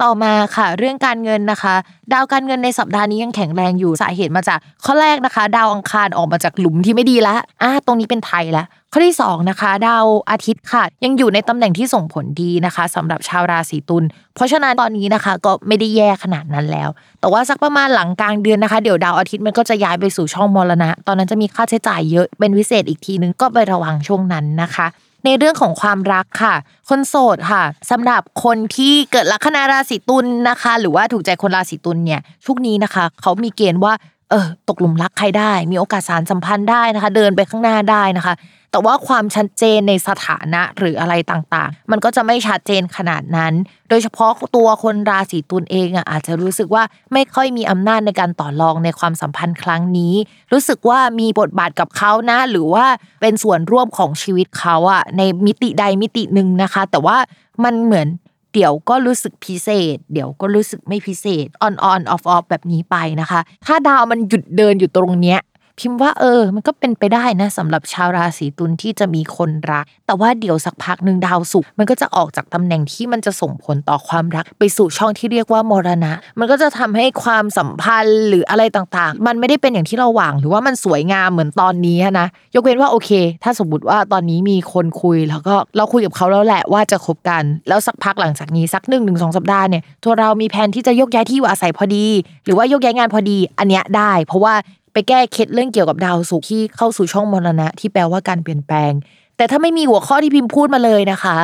[0.04, 1.76] ต่อมาค่ะ เรื่องการเงินนะคะ
[2.14, 14.04] ดาวการเงินในสัปดาห์นี้ยังแข็งแรงอยู่สาเหตุมาจากข้อแรกนะคะ ดาวอังคารออกมาจากหลุมที่ไม่ดีแล้วอ่าตรงนี้เป็นไทยแล้วข้อที่2นะคะดาวอาทิตย์ค่ะ ยังอยู่ในตำแหน่งที่ส่งผลดีนะคะสำหรับชาวราศีตุล
[14.36, 16.90] เพราะฉะนั้นตอนนี้นะคะก็ไม่ได้แย่ขนาดนั้นแล้ว
[17.20, 24.88] แต่ว่าสักประมาณหลังกลางเดือนนะคะ เดี๋ยวดาวอาทิตย์มันก็จะย้ายไปสู่ช่องมรณะ ตอนนั้นจะมีค่าใช้จ่ายเยอะเป็นพิเศษอีกทีนึงก็ไประวังช่วงนั้นนะคะ
[25.26, 26.56] ในเรื่องของความรักค่ะ
[26.90, 33.94] คนโสดค่ะสำหรับคนที่เกิดลัคนาราศีตุลนะคะ หรือว่าถูกใจคนราศีตุลเนี่ยช่วงนี้นะคะ เขามีเกณฑ์ว่า
[34.32, 38.36] เออตกหลุมรักใครได้ มีโอกาสสารสัมพันธ์ได้นะคะ เดินไปข้างหน้าได้นะคะ
[38.72, 43.54] แต่ว่าความชัดเจนในสถานะหรืออะไรต่างๆ มันก็จะไม่ชัดเจนขนาดนั้น
[43.90, 50.14] โดยเฉพาะตัวคนราศีตุลเองอะอาจจะรู้สึกว่าไม่ค่อยมีอำนาจในการต่อรองในความสัมพันธ์ครั้งนี้
[50.52, 52.86] รู้สึกว่ามีบทบาทกับเขานะ หรือว่า
[53.22, 57.18] เป็นส่วนร่วมของชีวิตเขาอะในมิติใดมิติหนึ่งนะคะ แต่ว่า
[57.64, 58.08] มันเหมือน
[58.54, 65.40] เดี๋ยวก็รู้สึกพิเศษ เดี๋ยวก็รู้สึกไม่พิเศษ on on off off แบบนี้ไปนะคะ ถ้าดาวมันหยุดเดินอยู่ตรงเนี้ย
[65.80, 83.10] พิมพ์ว่าเออ มันก็เป็นไปได้นะสำหรับชาวราศีตุลที่จะมีคนรัก แต่ว่าเดี๋ยวสักพักหนึ่งดาวศุกร์มันก็จะออกจากตำแหน่งที่มันจะส่งผลต่อความรัก ไปสู่ช่องที่เรียกว่ามรณะ มันก็จะทำให้ความสัมพันธ์หรืออะไรต่างๆ มันไม่ได้เป็นอย่างที่เราหวังหรือว่ามันสวยงามเหมือนตอนนี้นะยกเว้นว่าโอเค
[83.44, 92.06] ถ้าสมมติว่าตอนนี้มีคนคุยแล้วก็เราคุยกับเขาแล้วแหละว่าจะคบกัน แล้วสักพักหลังจากนี้สักหนึ่งถึงสองสัปดาห์เนี่ยตัวเรามีแผนที่จะยกย้ายที่อยู่อาศัยพอดี
[92.46, 94.54] หรือว่ายกย้ายงานพอดีอันเนี้ยได้ เพราะว่า
[94.94, 98.92] ไปแก้เคล็ดเรื่องเกี่ยวกับดาวศุกร์ที่เข้าสู่ช่องมรณะ ที่แปลว่าการเปลี่ยนแปลง
[99.38, 101.38] แต่ถ้าไม่มีหัวข้อที่พิมพ์พูดมาเลยนะคะ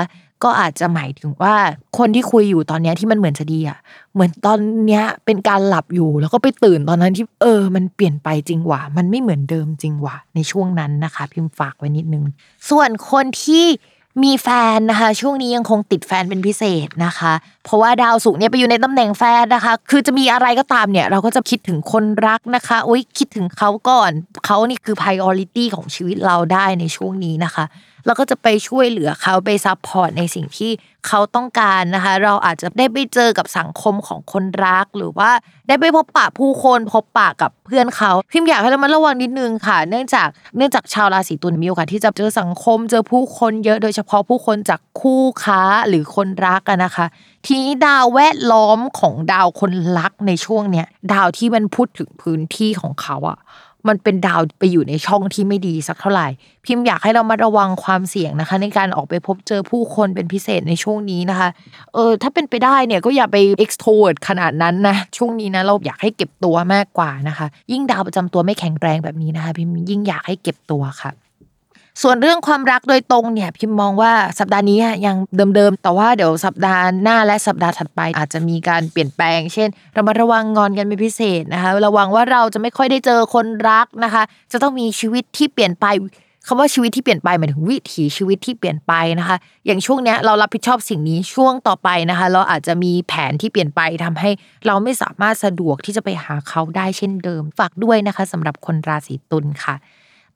[0.43, 1.56] ก็อาจจะหมายถึงว่า
[1.98, 3.78] คนที่คุยอยู่ตอนนี้ที่มันเหมือนจะดีอะ
[4.14, 12.24] เหมือนตอนเนี้ยเป็นการหลับอยู่แล้วก็ไปตื่นตอนนั้นที่เออ มันเปลี่ยนไปจริงว่ะมันไม่เหมือนเดิมจริงว่ะในช่วงนั้นนะคะ พิมพ์ฝากไว้นิดนึง
[12.70, 13.66] ส่วนคนที่
[14.24, 17.34] มีแฟนนะคะ ช่วงนี้ยังคงติดแฟนเป็นพิเศษนะคะ
[17.65, 24.11] เพราะว่าดาวสุกเนี่ยไปอยู่ในตำแหน่งแฟนนะคะ คือจะมีอะไรก็ตามเนี่ย เราก็จะคิดถึงคนรักนะคะอุ้ยคิดถึงเขาก่อน
[24.45, 27.63] เขานี่คือ priority ของชีวิตเราได้ในช่วงนี้นะคะ
[28.08, 30.72] เราก็จะไปช่วยเหลือเขาไป support ในสิ่งที่
[31.08, 35.30] เขาต้องการนะคะ เราอาจจะได้ไปเจอกับสังคมของคนรัก หรือว่า
[35.68, 40.28] ได้ไปพบปะผู้คนพบปะกับเพื่อนเขาพิมอยากให้เรามาระวังนิดนึงค่ะ เนื่องจาก
[40.58, 47.05] เนื่องจากชาวราศีตุลย์มีโอกาสที่จะเจอสังคม เจอผู้คนเยอะโดยเฉพาะผู้คนจากคู่ค้าหรือคนรักกันนะคะ
[47.45, 53.38] ทีนี้ดาวแวดล้อมของดาวคนรักในช่วงเนี้ยดาวที่มันพูดถึงพื้นที่ของเขาอะ
[53.90, 56.28] มันเป็นดาวไปอยู่ในช่องที่ไม่ดีสักเท่าไหร่
[56.66, 61.50] พิมพ์อยากให้เรามาระวังความเสี่ยงนะคะ ในการออกไปพบเจอผู้คนเป็นพิเศษในช่วงนี้นะคะ
[61.94, 71.12] เออถ้าเป็นไปได้เนี่ยก็อย่าไป extrovert ขนาดนั้นนะช่วงนี้นะเราอยากให้เก็บตัวมากกว่านะคะ ยิ่งดาวประจำตัวไม่แข็งแรงแบบนี้นะคะ พิมยิ่งอยากให้เก็บตัวค่ะ
[72.02, 75.18] ส่วนเรื่องความรักโดยตรงเนี่ยพิมมองว่าสัปดาห์นี้ยัง
[75.56, 85.86] เดิมๆ แต่ว่าเดี๋ยวสัปดาห์หน้าและสัปดาห์ถัดไป อาจจะมีการเปลี่ยนแปลง เช่นระมัดระวังงอนกันเป็นพิเศษนะคะระวังว่าเราจะไม่ค่อยได้เจอคนรักนะคะ จะต้องมีชีวิตที่เปลี่ยนไป
[86.48, 94.30] คำว่าชีวิตที่เปลี่ยนไปหมายถึงวิถีชีวิตที่เปลี่ยนไปนะคะ อย่างช่วงเนี้ยเรารับผิดชอบสิ่งนี้ช่วงต่อไปนะคะ เราอาจจะมีแผนที่เปลี่ยนไปทำให้
[94.68, 99.76] เราไม่สามารถสะดวกที่จะไปหาเขาได้เช่นเดิมฝากด้วยนะคะสำหรับคนราศีตุลค่ะ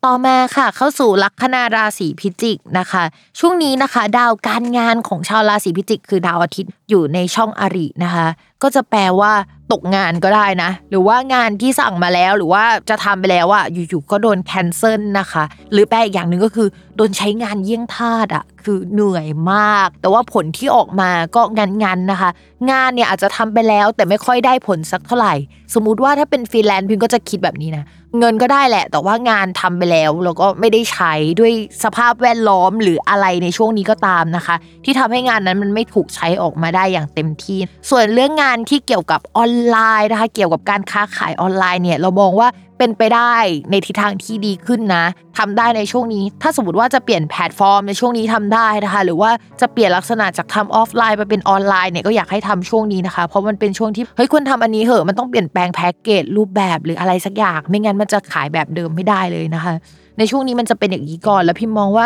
[0.07, 3.03] ต่อมาค่ะเข้าสู่ลัคนาราศีพิจิกนะคะ
[3.39, 8.27] ช่วงนี้นะคะ ดาวการงานของชาวราศีพิจิก คือดาวอาทิตย์อยู่ในช่องอรินะคะ
[8.63, 9.31] ก็จะแปลว่า
[9.71, 21.41] ตกงานก็ได้นะ หรือว่างานที่สั่งมาแล้วหรือว่าจะทำไปแล้วอะอยู่ๆก็โดนแคนเซิลนะคะ หรือแปลอีกอย่างหนึ่งก็คือโดนใช้งานเยี่ยงทาสอะคือเหนื่อยมาก แต่ว่าผลที่ออกมาก็
[21.83, 22.29] งันๆนะคะ
[22.71, 25.33] งานเนี่ยอาจจะทำไปแล้วแต่ไม่ค่อยได้ผลสักเท่าไหร่
[25.73, 27.85] สมมุติว่าถ้าเป็นฟรีแลนซ์พิมก็จะคิดแบบนี้นะ
[28.19, 42.47] เงินก็ได้แหละ แต่ว่างานทำไปแล้วแล้วก็ไม่ได้ใช้ด้วยสภาพแวดล้อมหรืออะไรในช่วงนี้ก็ตามนะคะ ที่ทำให้งานนั้นมันไม่ถูกใช้ออกมาได้อย่างเต็มที่ ส่วนเรื่องงานที่เกี่ยวกับออนไลน์นะคะ เกี่ยวกับการค้าขายออนไลน์เนี่ยเรามองว่า
[42.83, 43.35] เป็นไปได้
[43.71, 45.05] ในทิศทางที่ดีขึ้นนะ
[45.37, 59.73] ทำได้ในช่วงนี้ ถ้าสมมติว่าจะเปลี่ยนแพลตฟอร์มในช่วงนี้ทำได้นะคะ หรือว่าจะเปลี่ยนลักษณะจากทำออฟไลน์ไปเป็นออนไลน์เนี่ยก็อยากให้ทำช่วงนี้นะคะ เพราะมันเป็นช่วงที่เฮ้ยควรทำอันนี้เหอะมันต้องเปลี่ยนแปลงแพ็กเกจรูปแบบหรืออะไรสักอย่าง ไม่งั้นมันจะขายแบบเดิมไม่ได้เลยนะคะ
[60.17, 62.05] ในช่วงนี้มันจะเป็นอย่างนี้ก่อน แล้วพิมมองว่า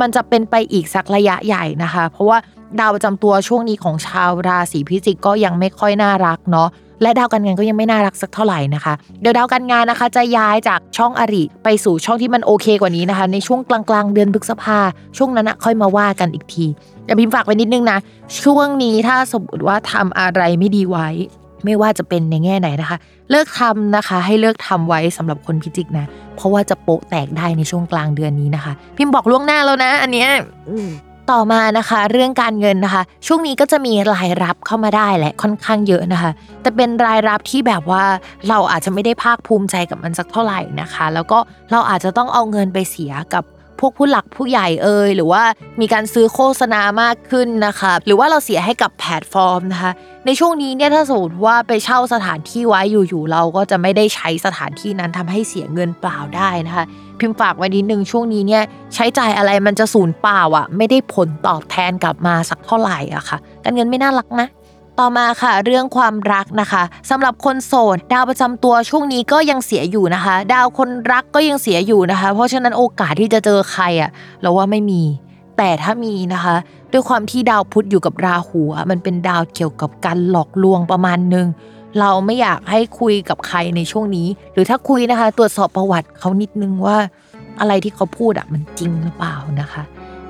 [0.00, 2.38] มันจะเป็นไปอีกสักระยะใหญ่นะคะ เพราะว่า
[2.80, 6.68] ดาวประจำตัวช่วงนี้ของชาวราศีพิจิกก็ยังไม่ค่อยน่ารักเนาะ
[7.02, 14.78] และดาวการงานก็ยังไม่น่ารักสักเท่าไหร่นะคะ เดี๋ยวดาวการงานนะคะ จะย้ายจากช่องอริไปสู่ช่องที่มันโอเคกว่านี้นะคะ ในช่วงกลางๆเดือนพฤษภา
[15.16, 16.66] ช่วงนั้นนะค่อยมาว่ากันอีกที
[17.06, 17.98] อย่าพิมพ์ฝากไว้นิดนึงนะ
[18.42, 21.08] ช่วงนี้ถ้าสมมติว่าทำอะไรไม่ดีไว้
[21.64, 22.98] ไม่ว่าจะเป็นในแง่ไหนนะคะ
[23.30, 30.28] เลิกทำนะคะ ให้เลิกทำไว้สำหรับคนพิจิกนะ เพราะว่าจะโปะแตกได้ในช่วงกลางเดือนนี้นะคะ พิมพ์บอกล่วงหน้าแล้วนะ อันเนี้ย
[31.30, 36.30] ต่อมานะคะเรื่องการเงินนะคะ ช่วงนี้ก็จะมีรายรับเข้ามาได้แหละค่อนข้างเยอะนะคะ
[36.62, 38.04] แต่เป็นรายรับที่แบบว่า
[38.48, 41.38] เราอาจจะไม่ได้ภาคภูมิใจกับมันสักเท่าไหร่นะคะ แล้วก็
[41.72, 43.44] เราอาจจะต้องเอาเงินไปเสียกับ
[43.82, 45.42] พวกผู้หลักผู้ใหญ่เอ่ยหรือว่า
[45.80, 49.92] มีการซื้อโฆษณามากขึ้นนะคะหรือว่าเราเสียให้กับแพลตฟอร์มนะคะ
[50.26, 56.84] ในช่วงนี้เนี่ยถ้าสมมติว่าไปเช่าสถานที่ไว้อยู่ๆเราก็จะไม่ได้ใช้สถานที่นั้นทำให้เสียเงินเปล่าได้นะคะ
[57.18, 58.62] พิมพ์ฝากไว้นิดนึงช่วงนี้เนี่ย
[58.94, 64.48] ใช้จ่ายอะไรมันจะสูญเปล่าอะไม่ได้ผลตอบแทนกลับมาสักเท่าไหร่อะค่ะการเงินไม่น่ารักนะ
[64.98, 75.02] ต่อมาค่ะเรื่องความรักนะคะสำหรับคนโสด ดาวประจำตัวช่วงนี้ก็ยังเสียอยู่นะคะ ดาวคนรักก็ยังเสียอยู่นะคะ เพราะฉะนั้นโอกาสที่จะเจอใครอะเราว่าไม่มี
[75.56, 76.54] แต่ถ้ามีนะคะ
[76.92, 81.46] ด้วยความที่ดาวพุธอยู่กับราหูมันเป็นดาวเกี่ยวกับการหลอกลวงประมาณนึง
[82.00, 86.96] เราไม่อยากให้คุยกับใครในช่วงนี้ หรือถ้าคุยนะคะ ตรวจสอบประวัติเขานิดนึงว่า
[87.60, 89.82] อะไรที่เขาพูดอะมันจริงหรือเปล่านะคะ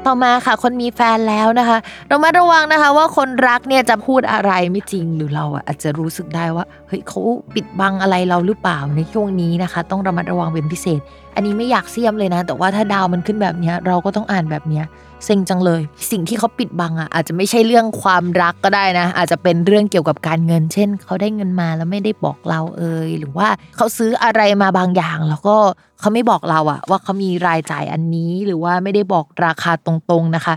[0.07, 1.79] ต่อมาค่ะ คนมีแฟนแล้วนะคะ
[2.09, 7.21] เรามาระวังนะคะ ว่าคนรักเนี่ยจะพูดอะไรไม่จริงหรือเราอะอาจจะรู้สึกได้ว่าเฮ้ยเขา
[7.55, 11.01] ปิดบังอะไรเราหรือเปล่าในช่วงนี้นะคะ ต้องระมัดระวังเป็นพิเศษ
[11.35, 14.83] อันนี้ไม่อยากเสียมเลยนะ แต่ว่าถ้าดาวมันขึ้นแบบนี้เราก็ต้องอ่านแบบนี้
[15.25, 15.81] เซ็งจังเลย
[16.11, 25.57] สิ่งที่เขาปิดบังอะอาจจะไม่ใช่เรื่องความรักก็ได้นะ อาจจะเป็นเรื่องเกี่ยวกับการเงิน เช่น เขาได้เงินมาแล้วไม่ได้บอกเราเอ่ยหรือว่าเขาซื้ออะไรมาบางอย่าง แล้วก็
[26.01, 30.55] เขาไม่บอกเราอะ ว่าเขามีรายจ่ายอันนี้หรือว่าไม่ได้บอกราคาตรงๆนะคะ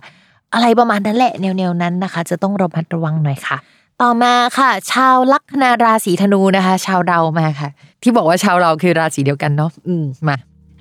[0.53, 3.57] อะไรประมาณนั้นแหละแนวๆนั้นนะคะ จะต้องระมัดระวังหน่อยค่ะ
[4.01, 7.69] ต่อมาค่ะ ชาวลัคนาราศีธนูนะคะ ชาวเรามาค่ะ
[8.03, 10.36] ที่บอกว่าชาวเราคือราศีเดียวกันเนาะอืมมา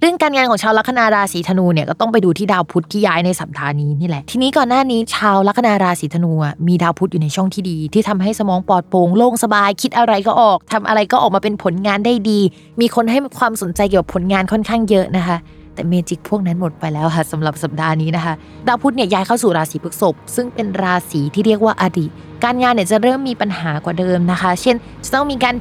[0.04, 6.32] เรื่องการงานของชาวลัคนาราศีธนูเนี่ยก็ต้องไปดูที่ดาวพุธที่ย้ายในสัปดาห์นี้นี่แหละ ทีนี้ก่อนหน้านี้ชาวลัคนาราศีธนู
[6.68, 12.40] มีดาวพุธอยู่ในช่องที่ดี ที่ทำให้สมองปลอดโปร่งโล่งสบาย คิดอะไรก็ออกทำอะไรก็ออกมาเป็นผลงานได้ดี
[12.80, 15.36] มีคนให้ความสนใจเกี่ยวกับผลงานค่อนข้างเยอะนะคะ
[15.74, 18.34] แต่เมจิกพวกนั้นหมดไปแล้วค่ะสำหรับสัปดาห์นี้นะคะ
[18.66, 22.10] ดาวพุธเนี่ยย้ายเข้าสู่ราศีพฤษภซึ่งเป็นราศีที่เรียกว่าอดีต
[22.44, 25.54] การงานเนี่ยจะเริ่มมีปัญหากว่าเดิมนะคะ เช่นจะต้องมีการ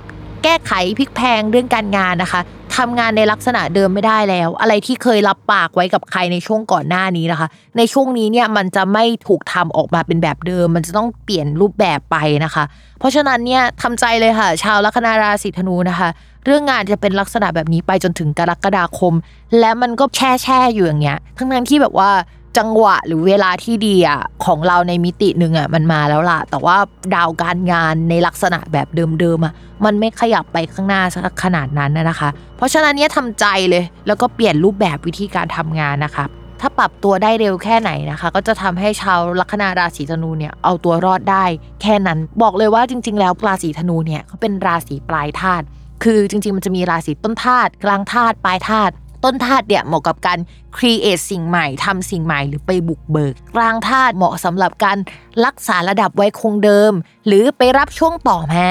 [0.43, 2.41] แก้ไขพลิกแพลงเรื่องการงานนะคะ
[2.77, 12.63] ทำงานในลักษณะเดิมไม่ได้แล้ว อะไรที่เคยรับปากไว้กับใครในช่วงก่อนหน้านี้นะคะ ในช่วงนี้เนี่ยมันจะไม่ถูกทำออกมาเป็นแบบเดิม มันจะต้องเปลี่ยนรูปแบบไปนะคะ
[12.99, 16.09] เพราะฉะนั้นเนี่ยทำใจเลยค่ะ ชาวลัคนาราศีธนูนะคะ
[16.45, 19.13] เรื่องงานจะเป็นลักษณะแบบนี้ไปจนถึงกรกฎาคม
[19.59, 22.09] และมันก็แช่แช่อยู่อย่างเงี้ย ทั้งนั้นที่แบบว่า
[22.57, 26.77] จังหวะหรือเวลาที่ดีอะของเราในมิติหนึ่งอะมันมาแล้วล่ะ แต่ว่า
[27.15, 28.87] ดาวการงานในลักษณะแบบ
[29.19, 29.53] เดิมๆอะ
[29.85, 36.25] มันไม่ขยับไปข้างหน้าสักขนาดนั้นนะคะ เพราะฉะนั้นเนี่ยทำใจเลยแล้วก็เปลี่ยนรูปแบบวิธีการทำงานนะคะ
[36.61, 41.45] ถ้าปรับตัวได้เร็วแค่ไหนนะคะ ก็จะทำให้ชาวลัคนาราศีธนูเนี่ยเอาตัวรอดได้
[41.81, 45.65] แค่นั้นบอกเลยว่าจริง ๆ แล้วราศีธนูเนี่ยเขาเป็นราศีปลายธาตุ
[46.03, 48.93] คือจริง ๆ มันจะมีราศีต้นธาตุกลางธาตุปลายธาตุ
[49.24, 50.39] ต้นธาตุเนี่ยเหมาะกับการ
[50.78, 54.97] create สิ่งใหม่ทำสิ่งใหม่หรือไปบุกเบิกกลางธาตุเหมาะสำหรับการ
[55.45, 56.91] รักษาระดับไว้คงเดิม
[57.28, 58.69] หรือไปรับช่วงต่อมา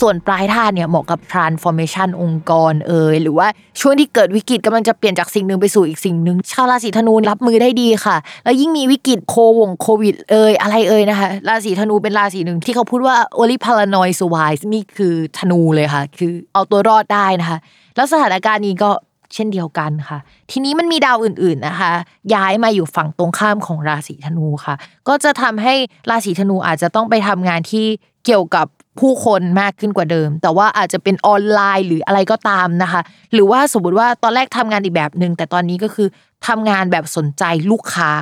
[0.00, 3.48] ส่วนปลายท่าเนี่ยเหมาะกับ transformation องค์กรเอ่ยหรือว่า
[3.80, 17.58] ช่วงที่เกิดวิกฤตกำลังจะเปลี่ยนจากสิ่งหนึ่งไปสู่อีกสิ่งหนึ่งชาวราศีธนูรับมือได้ดีค่ะ แล้วยิ่งมีวิกฤตโควงโควิดเอ่ยอะไรเอ่ยนะคะราศีธนูเป็นราศีหนึ่งที่เขาพูดว่า only paranoid survives นี่คือธนูเลยค่ะ คือเอาตัวรอดได้นะคะ
[17.96, 18.90] แล้วสถานการณ์นี้ก็
[19.34, 20.18] เช่นเดียวกันค่ะ
[20.50, 21.92] ทีนี้มันมีดาวอื่นๆนะคะ
[22.34, 24.74] ย้ายมาอยู่ฝั่งตรงข้ามของราศีธนูค่ะ
[25.08, 25.74] ก็จะทำให้
[26.10, 27.86] ราศีธนูอาจจะต้องไปทำงานที่
[28.24, 28.66] เกี่ยวกับ
[29.00, 33.00] ผู้คนมากขึ้นกว่าเดิม แต่ว่าอาจจะเป็นออนไลน์หรืออะไรก็ตามนะคะ
[33.32, 36.08] หรือว่าสมมติว่าตอนแรกทำงานอีกแบบหนึ่งแต่ตอนนี้ก็คือ
[36.46, 38.12] ทำงานแบบสนใจลูกค้า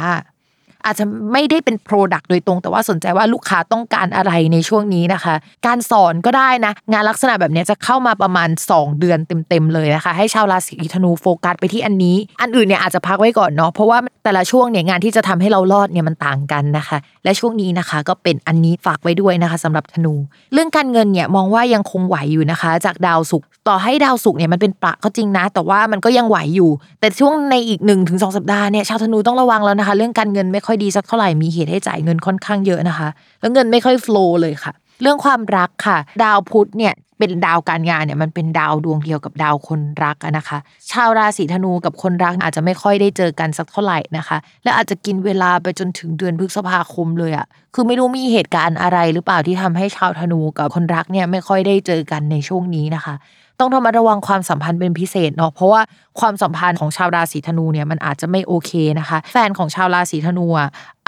[0.87, 5.35] อาจจะไม่ได้เป็น Product โดยตรง แต่ว่าสนใจว่าลูกค้าต้องการอะไรในช่วงนี้นะคะ
[5.66, 9.18] การสอนก็ได้นะ งานลักษณะแบบนี้จะเข้ามาประมาณ 2 เดือน
[9.49, 20.14] เต็มๆเลยนะคะ ให้ชาวราศีธนูโฟกัสไปที่อันนี้ อันอื่นเนี่ยอาจจะพักไว้ก่อนเนาะเพราะว่าแต่ละช่วงเนี่ยงานที่จะทำให้เรารอดเนี่ยมันต่างกันนะคะ และช่วงนี้นะคะก็เป็นอันนี้ฝากไว้ด้วยนะคะสำหรับธนู
[20.53, 26.70] เรื่องการเงินเนี่ยมองว่ายังคงไหวอยู่นะคะ จากดาวศุกร์ต่อให้ดาวศุกร์เนี่ยมันเป็นประก็จริงนะ แต่ว่ามันก็ยังไหวอยู่
[27.01, 33.09] แต่ช่วงในอีก1นถึงสสัปดาห์เนี่ยชาวธนูต้องระวังแล้วนะคะ เรื่องการเงินไม่ค่อยดีสักเท่าไหร่มีเหตุให้จ่ายเงินค่อนข้างเยอะนะคะ
[33.41, 34.72] แล้วเงินไม่ค่อยฟลอเลยค่ะ
[35.03, 40.59] เรื่องความรักค่ะ ดาวพุธเนี่ยเป็นดาวการงานเนี่ยมันเป็นดาวดวงเดียวกับดาวคนรักนะคะ
[40.91, 53.14] ชาวราศีธนูกับคนรักอาจจะไม่ค่อยได้เจอกันสักเท่าไหร่นะคะ และอาจจะกินเวลาไปจนถึงเดือนพฤษภาคมเลยอะคือไม่รู้มีเหตุการณ์อะไรหรือเปล่าที่ทำให้ชาวธนูกับคนรักเนี่ยไม่ค่อยได้เจอกันในช่วงนี้นะคะ
[53.61, 55.81] ต้องทำมาระวังความสัมพันธ์เป็นพิเศษเนาะเพราะว่า
[56.21, 60.47] ความสัมพันธ์ของชาวราศีธนูเนี่ยมันอาจจะไม่โอเคนะคะ แฟนของชาวราศีธนู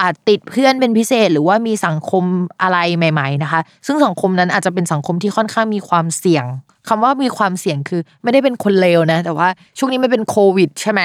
[0.01, 2.23] อาจติดเพื่อนเป็นพิเศษ หรือว่ามีสังคม
[2.61, 6.45] อะไรใหม่ ๆนะคะ ซึ่งสังคมนั้นอาจจะเป็นสังคมที่ค่อนข้างมีความเสี่ยง
[6.87, 11.01] คำว่ามีความเสี่ยงคือไม่ได้เป็นคนเลวนะ แต่ว่าช่วงนี้ไม่เป็นโควิดใช่ไหม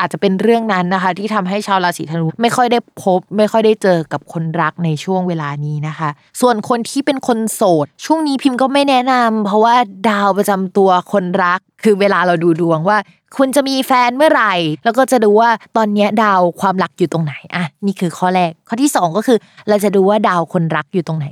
[0.00, 6.08] อาจจะเป็นเรื่องนั้นนะคะ ที่ทำให้ชาวราศีธนูไม่ค่อยได้พบ ไม่ค่อยได้เจอกับคนรักในช่วงเวลานี้นะคะ
[6.40, 9.74] ส่วนคนที่เป็นคนโสด ช่วงนี้พิมพ์ก็ไม่แนะนำเพราะว่า
[10.08, 12.98] ดาวประจำตัวคนรัก คือเวลาเราดูดวงว่า
[13.36, 19.38] คุณจะมีแฟนเมื่อไหร่ แล้วก็จะดูว่าตอนนี้ดาวความรักอยู่ตรงไหนอะนี่คือข้อแรกข้อที่ 2 ก็คือ
[19.68, 21.28] เราจะดูว่าดาวคนรักอยู่ตรงไหน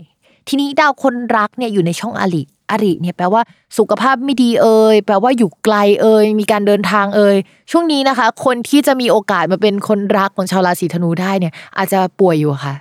[0.49, 3.43] ทีนี้ดาวคนรักเนี่ยอยู่ในช่องอริ อริเนี่ยแปลว่า
[3.79, 7.37] สุขภาพไม่ดีเอ่ยแปลว่าอยู่ไกลเอ่ยมีการเดินทางเอ่ย
[7.71, 12.75] ช่วงนี้นะคะ คนที่จะมีโอกาสมาเป็นคนรักของชาวราศีธนูได้เนี่ย อาจจะป่วยอยู่ค่ะ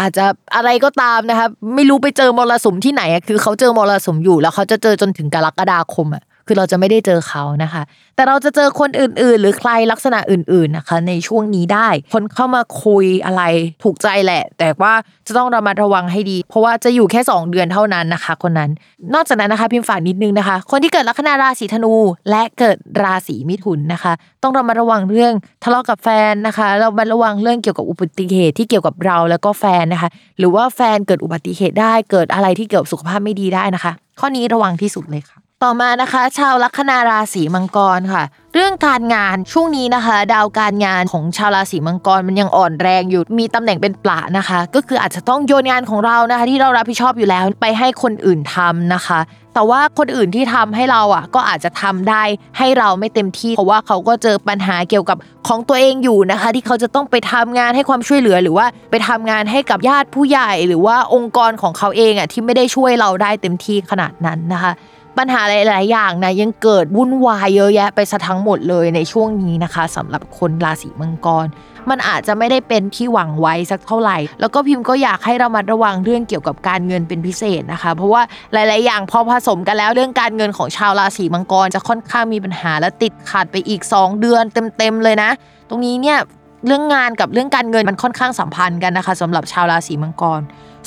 [0.00, 0.24] อาจจะ
[0.56, 7.82] อะไรก็ตามนะคะ ไม่รู้ไปเจอมรสุมที่ไหนคือเขาเจอมรสุมอยู่แล้วเขาจะเจอจนถึงกรกฎาคมอะ คือเราจะไม่ได้เจอเขานะคะ
[8.16, 13.42] แต่เราจะเจอคนอื่น ๆ หรือใครลักษณะอื่น ๆนะคะ ในช่วงนี้ได้ คนเข้ามาคุยอะไร
[13.84, 14.92] ถูกใจแหละ แต่ว่า
[15.26, 18.70] จะต้องระมัดระวังให้ดี เพราะว่าจะอยู่แค่ 2 เดือนเท่านั้นนะคะ คนนั้น
[19.14, 21.94] นอกจากนั้นนะคะพิมพ์ฝากนิดนึงนะคะ คนที่เกิดลัคนาราศีธนู
[22.30, 25.32] และเกิดราศีมิถุนนะคะ ต้องระมัดระวังเรื่อง
[25.64, 38.22] ทะเลาะกับแฟนนะคะเรามาระวังเรื่องเกี่ยวกับอุบัติเหตุที่เกี่ยวกับเราแล้วก็แฟนนะคะ หรือว่าแฟนเกิดอุบัติเหตุได้เกิดอะไรที่เกี่ยวกับสุขภาพไม่ดีได้นะคะ ข้อนี้ระวังที่สุดเลยค่ะ ต่อมานะคะ ชาวลัคนาราศีมังกรค่ะ
[38.54, 49.20] เรื่องการงานช่วงนี้นะคะ ดาวการงานของชาวราศีมังกรมันยังอ่อนแรงอยู่มีตำแหน่งเป็นปลานะคะ ก็คืออาจจะต้องโยนงานของเรานะคะ ที่เรารับผิดชอบอยู่แล้วไปให้คนอื่นทำนะคะ
[49.54, 52.22] แต่ว่าคนอื่นที่ทำให้เราอะก็อาจจะทำได้
[52.58, 55.16] ให้เราไม่เต็มที่ เพราะว่าเขาก็เจอปัญหาเกี่ยวกับ
[55.48, 64.72] ของตัวเองอยู่นะคะ ที่เขาจะต้องไปทำงานให้ความช่วยเหลือ หรือว่าไปทำงานให้กับญาติผู้ใหญ่ หรือว่าองค์กรของเขาเองอะที่ไม่ได้ช่วยเราได้เต็มที่ขนาดนั้นนะคะ
[65.18, 71.46] ปัญหาหลาย ๆ อย่างนะยังเกิดวุ่นวายเยอะแยะไปซะทั้งหมดเลยในช่วงนี้นะคะสำหรับคนราศีมังกร
[71.90, 84.42] มันอาจจะไม่ได้เป็นที่หวังไว้สักเท่าไหร่ แล้วก็พิมพ์ก็อยากให้เรามาระวังเรื่องเกี่ยวกับการเงินเป็นพิเศษนะคะ เพราะว่าหลาย ๆ อย่างพอผสมกันแล้วเรื่องการเงินของชาวราศีมังกร จะค่อนข้างมีปัญหาและติดขัดไปอีก 2 เดือน
[84.78, 85.30] เต็ม ๆ เลยนะ
[85.68, 86.18] ตรงนี้เนี่ย
[86.66, 90.40] เรื่องงานกับเรื่องการเงินมันค่อนข้างสัมพันธ์กันนะคะสำหรับชาวราศีมังกร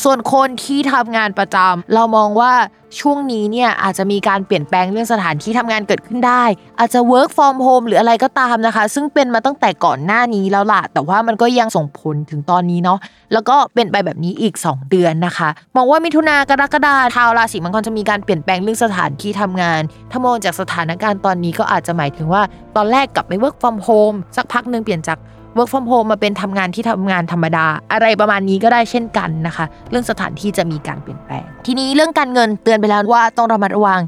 [0.03, 2.53] ส่วนคนที่ทำงานประจำเรามองว่า
[2.99, 6.43] ช่วงนี้เนี่ยอาจจะมีการเปลี่ยนแปลงเรื่องสถานที่ทำงานเกิดขึ้นได้
[6.79, 12.99] อาจจะ work from home หรืออะไรก็ตามนะคะ ซึ่งเป็นมาตั้งแต่ก่อนหน้านี้แล้วล่ะ แต่ว่ามันก็ยังส่งผลถึงตอนนี้เนาะ
[13.33, 19.81] แล้วก็เป็นไปแบบนี้อีก 2 เดือนนะคะมองว่ามิถุนากรกฎาชาวราศีมังกรจะมีการเปลี่ยนแปลงเรื่องสถานที่ทำงาน
[20.11, 22.41] ถ้ามองจากสถานการณ์ตอนนี้ก็อาจจะหมายถึงว่า
[22.75, 25.17] ตอนแรกกลับไป work from home สักพักหนึ่งเปลี่ยนจาก
[25.55, 34.01] work from home มาเป็นทำงานที่ทำงานธรรมดา อะไรประมาณนี้ก็ได้เช่นกันนะคะ เรื่องสถานที่จะมีการเปลี่ยนแปลง ทีนี้เรื่องการเงินเตือนไปแล้วว่าต้องระมัดระวัง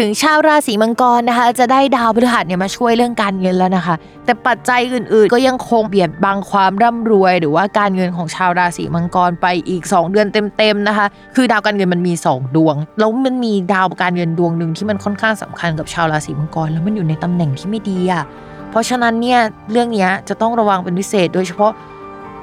[0.00, 10.26] ถึงชาวราศีมังกรนะคะ จะได้ดาวพฤหัสเนี่ยมาช่วยเรื่องการเงินแล้วนะคะ แต่ปัจจัยอื่นๆ ก็ยังคงเบียดบังความร่ำรวย หรือว่าการเงินของชาวราศีมังกรไปอีก 2 เดือน
[10.56, 11.06] เต็มๆนะคะ
[11.36, 18.24] คือดาวการเงินมันมี 2 ดวง แล้วมันมีดาวการเงินดวงหนึ่งที่มันค่อนข้างสำคัญกับชาวราศีมังกร แล้วมันอยู่ในตำแหน่งที่ไม่ดีอะ
[18.70, 19.40] เพราะฉะนั้นเนี่ย
[19.70, 21.72] เรื่องนี้จะต้องระวังเป็นพิเศษ โดยเฉพาะ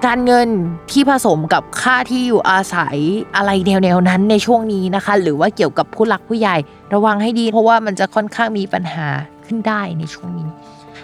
[0.06, 0.50] การเงิน
[0.92, 2.98] ที่ผสมกับค่าที่อยู่อาศัย
[3.36, 6.56] อะไรแนวๆนั้นในช่วงนี้นะคะ หรือว่าเกี่ยวกับผู้หลักผู้ใหญ่
[6.94, 9.08] ระวังให้ดี เพราะว่ามันจะค่อนข้างมีปัญหา
[9.46, 10.48] ขึ้นได้ในช่วงนี้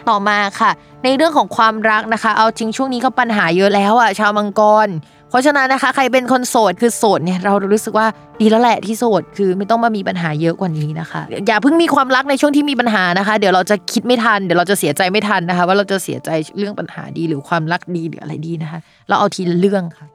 [0.09, 0.71] ต่อมาค่ะ
[1.03, 4.87] ในเรื่องของความรักนะคะ เอาจริงช่วงนี้ก็ปัญหาเยอะแล้วอะชาวมังกร
[5.29, 8.07] เพราะฉะนั้นนะคะ ใครเป็นคนโสดคือโสดเนี่ยเรารู้สึกว่า
[8.41, 20.07] ดีแล้วแหละที่โสดคือไม่ต้องมามีปัญหาเยอะกว่านี้นะคะ อย่าเพิ่งมีความรักในช่วงที่มีปัญหานะคะ เดี๋ยวเราจะคิดไม่ทันเดี๋ยวเราจะเสียใจไม่ทันนะคะ ว่าเราจะเสียใจเรื่องปัญหาดีหรือความรักดีหรืออะไรดีนะคะ เราเอาทีละเรื่องค่ะ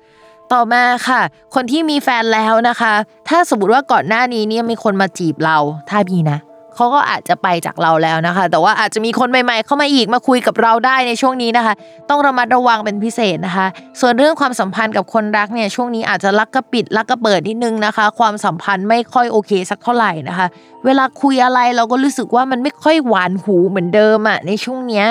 [0.52, 1.20] ต่อมาค่ะ
[1.54, 2.92] คนที่มีแฟนแล้วนะคะ
[3.28, 5.58] ถ้าสมมติว่าก่อนหน้านี้เนี่ยมีคนมาจีบเรา
[5.90, 6.38] ถ้ามีนะ
[6.76, 11.74] เขาก็อาจจะไปจากเราแล้วนะคะ แต่ว่าอาจจะมีคนใหม่ๆ เข้ามาอีกมาคุยกับเราได้ในช่วงนี้นะคะ
[12.10, 13.66] ต้องระมัดระวังเป็นพิเศษนะคะ
[14.00, 20.46] ส่วนเรื่องความสัมพันธ์กับคนรักเนี่ยช่วงนี้อาจจะรักก็ปิดรักก็เปิดนิดนึงนะคะ ความสัมพันธ์ไม่ค่อยโอเคสักเท่าไหร่นะคะ
[20.84, 25.06] เวลาคุยอะไรเราก็รู้สึกว่ามันไม่ค่อยหวานหูเหมือนเดิมอะในช่วงเนี้ย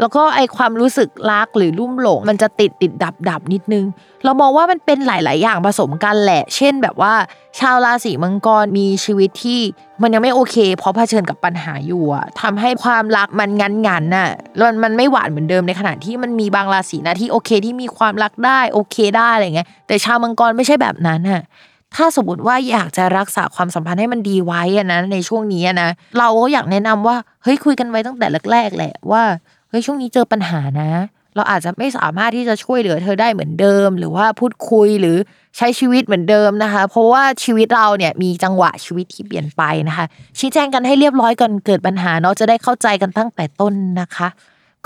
[0.00, 3.84] แล้วก็ไอความรู้สึกรักหรือรุ่มหลง มันจะติดติดดับดับนิดนึง
[4.24, 7.14] เรามองว่ามันเป็นหลาย ๆ อย่างผสมกันแหละ เช่นแบบว่า
[7.58, 9.60] ชาวราศีมังกรมีชีวิตที่
[10.02, 14.30] มันยังไม่โอเค เพราะเผชิญกับปัญหาอยู่อะทำให้ความรักมันงันงันน่ะ
[14.60, 21.42] มันมันไม่หวานเหมือนเดิมในขณะที่มันมีบางราศีนะที่โอเคที่มีความรักได้โอเคได้อะไรเงี้ยแต่ชาวมังกรไม่ใช่แบบนั้นน่ะ
[21.96, 29.22] ถ้าสมมติว่าอยากจะรักษาความสัมพันธ์ให้มันดีไว้นะในช่วงนี้นะเราก็อยากแนะนำว่าเฮ้ยคุยกันไว้ตั้งแต่แรกๆแหละว่า
[29.70, 30.90] เฮ้ยช่วงนี้เจอปัญหานะ
[31.36, 35.16] เราอาจจะไม่สามารถที่จะช่วยเหลือเธอได้เหมือนเดิม หรือว่าพูดคุยหรือ
[35.56, 40.06] ใช้ชีวิตเหมือนเดิมนะคะ เพราะว่าชีวิตเราเนี่ยมีจังหวะชีวิตที่เปลี่ยนไปนะคะ
[40.38, 44.28] ชี้แจงกันให้เรียบร้อยก่อนเกิดปัญหาเนาะจะได้เข้าใจกันตั้งแต่ต้นนะคะ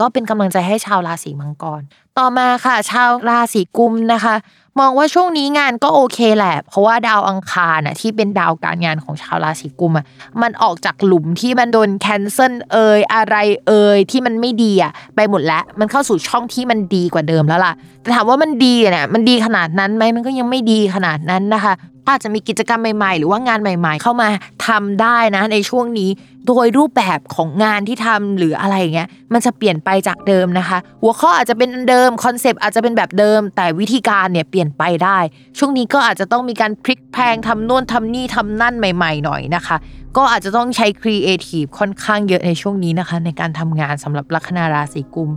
[0.00, 1.82] ก็เป็นกำลังใจให้ชาวราศีมังกร
[2.18, 4.34] ต่อมาค่ะ ชาวราศีกุมภ์นะคะ
[4.80, 10.04] มองว่าช่วงนี้งานก็โอเคแหละ เพราะว่าดาวอังคารน่ะที่เป็นดาวการงานของชาวราศีกุมภ์อะ
[10.42, 13.36] มันออกจากหลุมที่มันโดน cancel เอ่ยอะไร
[13.66, 17.72] เอ่ยที่มันไม่ดีอะไปหมดแล้วมันเข้าสู่ช่องที่มันดีกว่าเดิมแล้วล่ะ
[18.02, 21.74] แต่ถามว่ามันดีเนี่ยมันดีขนาดนั้นไหมมันก็ยังไม่ดีขนาดนั้นนะคะ
[22.08, 24.28] อาจจะมีกิจกรรมใหม่ๆ หรือว่างานใหม่ ๆ เข้ามา
[24.66, 26.10] ทำได้นะในช่วงนี้
[26.46, 35.18] โดยรูปแบบของงานที่ทำหรืออะไรเงี้ยมันจะเปลี่ยนไปจากเดิมนะคะ หัวข้ออาจจะเป็นเดิมคอนเซปต์อาจจะเป็นแบบเดิม แต่วิธีการเนี่ยเปลี่ยนไปได้
[35.58, 39.76] ช่วงนี้ก็อาจจะต้องมีการพลิกแพลงทำโน่นทำนี่ทำนั่นใหม่ ๆ หน่อยนะคะ
[40.16, 45.30] ก็อาจจะต้องใช้ครีเอทีฟค่อนข้างเยอะในช่วงนี้นะคะ ในการทำงานสำหรับลัคนาราศีกุมภ์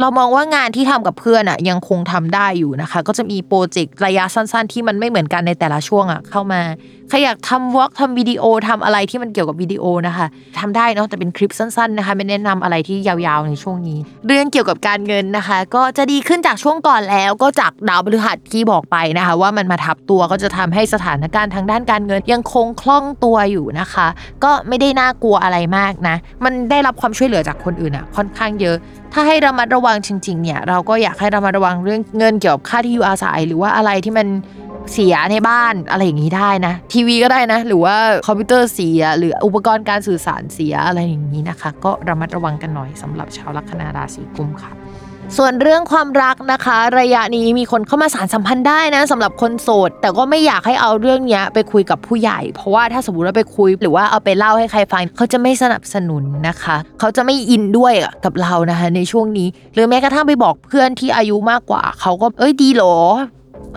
[0.00, 6.60] เรามองว่างานที่ทำกับเพื่อนอะยังคงทำได้อยู่นะคะ ก็จะมีโปรเจกต์ระยะสั้น ๆ ที่มันไม่เหมือนกันในแต่ละช่วงอะเข้ามา
[7.08, 10.26] ใครอยากทำ vlog ทำวิดีโอทำอะไรที่มันเกี่ยวกับวิดีโอนะคะ
[10.60, 24.06] ทำได้เนาะแต่เป็นคลิปสั้นๆนะคะไม่แนะนำอะไรที่ยาวๆในช่วงนี้ เรื่องเกี่ยวกับการเงินนะคะ ก็จะดีขึ้นจากช่วงก่อนแล้ว ก็จากดาวพฤหัสที่บอกไปนะคะ ว่ามันมาทับตัวก็จะทำให้สถานการณ์ทางด้านการเงินยังคงคล่องตัวอยู่นะคะ
[24.44, 28.76] ก็ไม่ได้น่ากลัวอะไรมากนะ มันได้รับความช่วยเหลือจากคนอื่นอะค่อนข้างเยอะ
[29.12, 34.26] ถ้าให้ระมัดระวังจริงๆเนี่ยเราก็อยากให้ระมัดระวังเรื่องเงินเกี่ยวกับค่าที่อยู่อาศัย หรือว่าอะไรที่มัน
[34.92, 37.96] เสียในบ้านอะไรอย่างนี้ได้นะ ทีวีก็ได้นะ หรือว่า
[38.26, 44.81] คอมพิวเตอร์เสีย หรืออุปกรณ์การสื่อสารเสียอะไรอย่างนี้นะคะ ก็ระมัดระวังกันหน่อยสำหรับชาวลัคนาราศีกุมค่ะ
[45.38, 57.92] ส่วนเรื่องความรักนะคะ ระยะนี้มีคนเข้ามาสารสัมพันธ์ได้นะสำหรับคนโสด แต่ก็ไม่อยากให้เอาเรื่องนี้ไปคุยกับผู้ใหญ่ เพราะว่าถ้าสมมติว่าไปคุย หรือว่าเอาไปเล่าให้ใครฟังเขาจะไม่สนับสนุนนะคะ เขาจะไม่อินด้วย
[58.24, 62.96] กับเรานะคะ ในช่วงนี้ หรือแม้กระทั่งไปบอกเพื่อนที่อายุมากกว่า เขาก็เอ้ยดีหรอ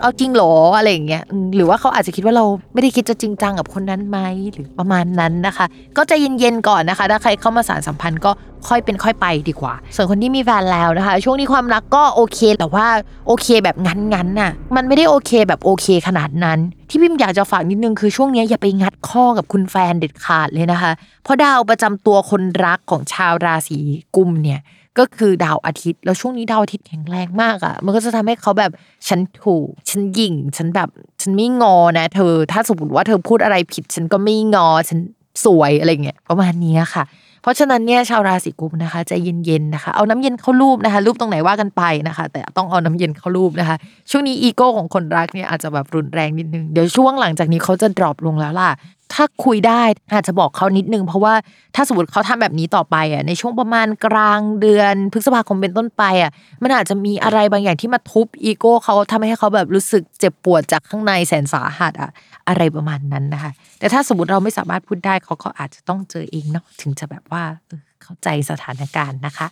[0.00, 1.22] เอาจริงหรออะไรอย่างเงี้ย
[1.54, 4.18] หรือว่าเขาอาจจะคิดว่าเราไม่ได้คิดจะจริงจังกับคนนั้นไหม
[4.52, 5.66] หรือประมาณนั้นนะคะ
[5.96, 8.30] ก็ใจะเย็นๆก่อนนะคะ ถ้าใครเข้ามาสารสัมพันธ์ก็
[8.68, 12.86] ค่อยเป็นค่อยไปดีกว่า ส่วนคนที่มีแฟนแล้วนะคะ ช่วงนี้ความรักก็โอเค แต่ว่า
[13.26, 16.58] โอเคแบบงั้นๆน่ะมันไม่ได้โอเคแบบโอเคขนาดนั้น
[16.90, 20.92] ที่พิมอยากจะฝากนิดนึงคือช่วงนี้อย่าไปงัดข้อกับคุณแฟนเด็ดขาดเลยนะคะ
[21.24, 23.78] เพราะดาวประจำตัวคนรักของชาวราศี
[24.16, 24.60] กุมเนี่ย
[24.98, 28.70] ก็คือดาวอาทิตย์ แล้วช่วงนี้ดาวอาทิตย์แข็งแรงมากอะ่ะ มันก็จะทำให้เขาแบบ
[29.08, 30.88] ฉันถูก ฉันยิ่ง ฉันแบบ
[31.22, 34.98] ฉันไม่งอนะ เธอ ถ้าสมมติว่าเธอพูดอะไรผิด ฉันก็ไม่งอ ฉัน
[35.44, 37.04] สวยอะไรเงี้ยประมาณนี้ค่ะ
[37.42, 39.12] เพราะฉะนั้นเนี่ยชาวราศีกุมนะคะใจ
[39.44, 43.76] เย็นๆนะคะ เอาน้ำเย็นเข้ารูปนะคะรูปตรงไหนว่ากันไปนะคะ แต่ต้องเอาน้ำเย็นเข้ารูปนะคะ
[44.10, 48.70] ช่วงนี้อีโก้ของคนรักเนี่ยอาจจะแบบรุนแรงนิดนึงเดี๋ยวช่วงหลังจากนี้เขาจะดรอปลงแล้วล่ะ
[49.14, 49.82] ถ้าคุยได้
[50.12, 51.34] อาจจะบอกเขานิดนึง เพราะว่า
[51.74, 56.30] ถ้าสมมติเขาทำแบบนี้ต่อไปอะในช่วงประมาณกลางเดือนพฤษภาคมเป็นต้นไปอะ
[56.62, 62.10] มันอาจจะมีอะไรบางอย่างที่มาทุบอีโก้เขาทำให้เขาแบบรู้สึกเจ็บปวดจากข้างในแสนสาหัสอะ
[62.48, 69.46] อะไรประมาณนั้นนะคะแต่ถ้าสมมติเราไม่สามารถพูดได้เขาก็อาจจะต้องเจอเองเนาะถึงจะแบบว่าเออเข้าใจสถานการณ์นะคะ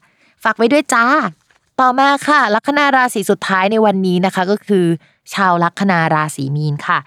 [0.45, 1.05] ฝากไว้ด้วยจ้า
[1.81, 4.85] ต่อมาค่ะลัคนาราศีสุดท้ายในวันนี้นะคะ ก็คือ
[5.35, 6.99] ชาวลัคนาราศีมีนค่ะ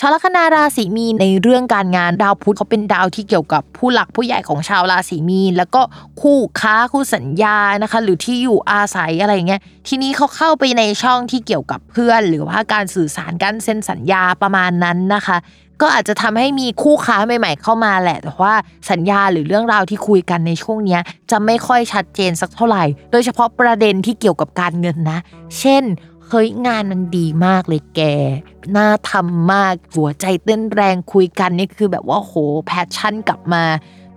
[0.00, 5.82] ชาวลัคนาราศีมีนในเรื่องการงานดาวพุธเขาเป็นดาวที่เกี่ยวกับผู้หลักผู้ใหญ่ของชาวราศีมีน แล้วก็
[6.20, 15.36] คู่ค้าคู่สัญญานะคะ หรือที่อยู่อาศัยอะไรเงี้ยทีนี้เขาเข้าไปในช่องที่เกี่ยวกับเพื่อน หรือว่าการสื่อสารการเซ็นสัญญาประมาณนั้นนะคะ
[15.82, 18.54] ก็อาจจะทำให้มีคู่ค้าใหม่ ๆ เข้ามาแหละ แต่ว่า
[18.90, 25.20] สัญญาหรือเรื่องราวที่คุยกันในช่วงเนี้ยจะไม่ค่อยชัดเจนสักเท่าไหร่ โดยเฉพาะประเด็นที่เกี่ยวกับการเงินนะ
[25.58, 25.82] เช่น
[26.28, 28.00] เฮ้ยงานมันดีมากเลยแก
[28.76, 32.34] น่าทำมากหัวใจเต้นแรงคุยกันนี่คือแบบว่าโห
[32.66, 33.64] แพชชั่นกลับมา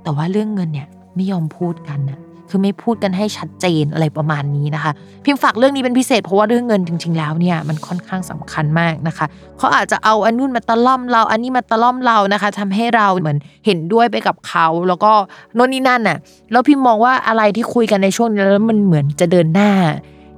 [0.04, 4.92] แต่ว่าเรื่องเงินเนี่ยไม่ยอมพูดกันนะคือไม่พูดกันให้ชัดเจนอะไรประมาณนี้นะคะ
[5.24, 9.26] พิมพ์ฝากเรื่องนี้เป็นพิเศษเพราะว่าเรื่องเงินจริง ๆ แล้วเนี่ยมันค่อนข้างสำคัญมากนะคะ
[9.58, 15.12] เขาอาจจะเอาอันนู้นมาตะล่อมเรา อันนี้มาตะล่อมเรานะคะทำให้เราเหมือนเห็นด้วยไปกับเขาแล้วก็
[15.56, 16.18] โน่นนี่นั่นน่ะ
[16.52, 19.72] แล้วพิมพ์มองว่าอะไรที่คุยกันในช่วงนี้แล้วมันเหมือนจะเดินหน้า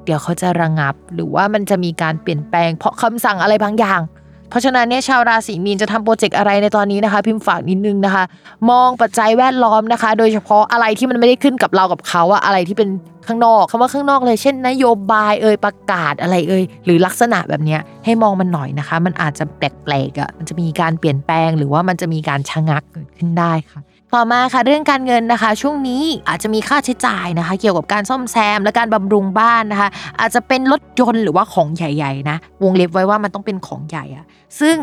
[0.10, 4.01] เดี๋ยวเขาจะระงับ หรือว่ามันจะมีการเปลี่ยนแปลง เพราะคำสั่งอะไรบางอย่าง
[4.49, 8.24] เพราะฉะนั้นเนี่ยชาวราศีมีนจะทำโปรเจกต์อะไรในตอนนี้นะคะ พิมพ์ฝากนิดนึงนะคะ
[8.70, 12.89] มองปัจจัยแวดล้อมนะคะ โดยเฉพาะอะไรที่มันไม่ได้ขึ้นกับเรากับเขาอะอะไรที่เป็น
[13.28, 23.80] ข้างนอกคำว่าข้างนอกเลยเช่น นโยบายเอ่ยประกาศอะไรเอ่ยหรือลักษณะแบบนี้ให้มองมันหน่อยนะคะ มันอาจจะแปลกๆอะมันจะมีการเปลี่ยนแปลง หรือว่ามันจะมีการชะงักเกิดขึ้นได้ค่ะ
[24.16, 29.89] ต่อมาค่ะเรื่องการเงินนะคะ ช่วงนี้อาจจะมีค่าใช้จ่ายนะคะ เกี่ยวกับการซ่อมแซมและการบำรุงบ้านนะคะ
[30.20, 34.26] อาจจะเป็นรถยนต์หรือว่าของใหญ่ๆนะวงเล็บไว้ว่ามันต้องเป็นของใหญ่อะ
[34.60, 34.78] ซึ่ง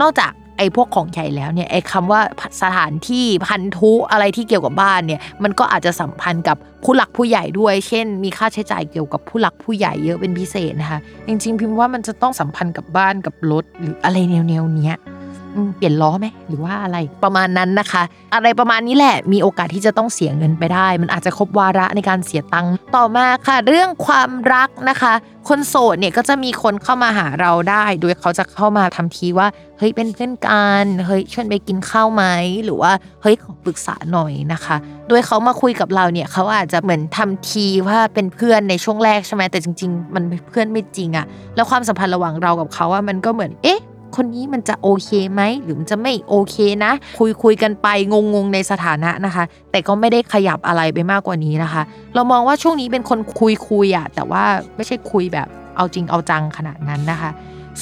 [0.00, 2.20] นอกจากไอ้พวกของใหญ่แล้วเนี่ยไอ้คำว่า
[2.62, 14.96] สถานที่พันธุอะไรที่เกี่ยวกับบ้านเนี่ยมันก็อาจจะสัมพันธ์กับผู้หลักผู้ใหญ่ด้วย เช่น มีค่าใช้จ่ายเกี่ยวกับผู้หลักผู้ใหญ่เยอะเป็นพิเศษนะคะจริงๆพิมพ์ว่ามันจะต้องสัมพันธ์กับบ้านกับรถหรืออะไรแนวๆเนี้ย
[15.76, 18.02] เปลี่ยนล้อไหมหรือว่าอะไรประมาณนั้นนะคะ
[18.34, 25.12] อะไรประมาณนี้แหละมีโอกาสที่จะต้องเสียเงินไปได้ มันอาจจะครบวาระในการเสียตังค์ต่อมาค่ะ เรื่องความรักนะคะ
[25.48, 29.48] คนโสดเนี่ยก็จะมีคนเข้ามาหาเราได้ โดยเขาจะเข้ามาทำทีว่า
[29.78, 32.24] เฮ้ยเป็นเพื่อนกันเฮ้ยชวนไปกินข้าวไหม
[32.64, 32.92] หรือว่า
[33.22, 34.76] เฮ้ยขอปรึกษาหน่อยนะคะ
[35.08, 43.80] โดยเขามาคุยกับเราเนี่ยเขาอาจจะเหมือนทำทีว่าเป็นเพื่อนในช่วงแรกใช่ไหมแต่จริง ๆ มันเป็นเพื่อนไม่จริงอะแล้วความสัมพันธ์ระหว่างเรากับเขาว่ามันก็เหมือนเอ๊ะ
[44.16, 51.82] คนนี้มันจะโอเคไหมหรือมันจะไม่โอเคนะ คุยคุยกันไปงงงในสถานะนะคะ แต่ก็ไม่ได้ขยับอะไรไปมากกว่านี้นะคะ
[52.14, 54.44] เรามองว่าช่วงนี้เป็นคนคุยคุยอะแต่ว่า
[54.76, 57.30] ไม่ใช่คุยแบบเอาจริงเอาจังขนาดนั้นนะคะ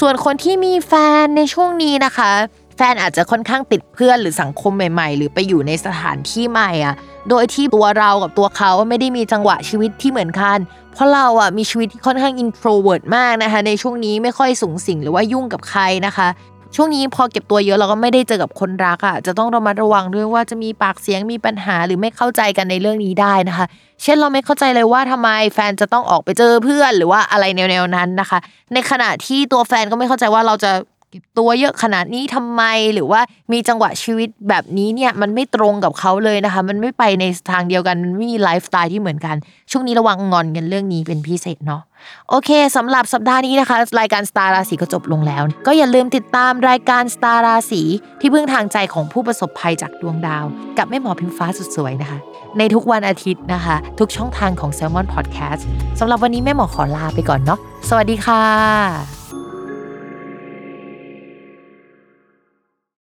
[0.01, 2.31] ส่วนคนที่มีแฟนในช่วงนี้นะคะ
[2.77, 6.95] แฟนอาจจะค่อนข้างติดเพื่อนหรือสังคมใหม่ ๆ หรือไปอยู่ในสถานที่ใหม่อะ
[7.31, 10.59] โดยที่ตัวเรากับตัวเขาไม่ได้มีจังหวะชีวิตที่เหมือนกัน
[10.93, 16.29] เพราะเราอะมีชีวิตที่ค่อนข้าง introvert มากนะคะ ในช่วงนี้ไม่ค่อยสูงสิงหรือว่ายุ่งกับใครนะคะ
[16.77, 23.67] ช่วงนี้พอเก็บตัวเยอะเราก็ไม่ได้เจอกับคนรักอะจะต้องระมัดระวังด้วยว่าจะมีปากเสียงมีปัญหาหรือไม่เข้าใจกันในเรื่องนี้ได้นะคะ
[24.03, 28.39] เช่นเราไม่เข้าใจเลยว่าทำไมแฟนจะต้องออกไปเจอเพื่อนหรือว่าอะไรแนวๆนั้นนะคะ
[28.75, 30.73] ในขณะที่ตัวแฟนก็ไม่เข้าใจว่าเราจะ
[31.17, 32.63] ก็บตัวเยอะขนาดนี้ทำไม
[32.95, 33.21] หรือว่า
[33.53, 39.37] มีจังหวะชีวิตแบบนี้เนี่ยมันไม่ตรงกับเขาเลยนะคะ มันไม่ไปในทางเดียวกันมันไม่มีไลฟ์สไตล์ที่เหมือนกัน
[39.71, 41.83] ช่วงนี้ระวังงอนกันเรื่องนี้เป็นพิเศษเนาะ
[42.31, 47.83] โอเคสำหรับสัปดาห์นี้นะคะ รายการสตาร์ราศีก็จบลงแล้ว ก็อย่าลืมติดตามรายการสตาร์ราศี
[48.21, 50.45] ที่พึ่งทางใจของผู้ประสบภัยจากดวงดาว
[50.79, 52.19] กับแม่หมอพิมฟ้าสุดสวยนะคะ
[52.59, 55.63] ในทุกวันอาทิตย์นะคะ ทุกช่องทางของ Salmon Podcast
[55.99, 57.59] สำหรับวันนี้แม่หมอขอลาไปก่อนเนาะ
[57.89, 59.26] สวัสดีค่ะ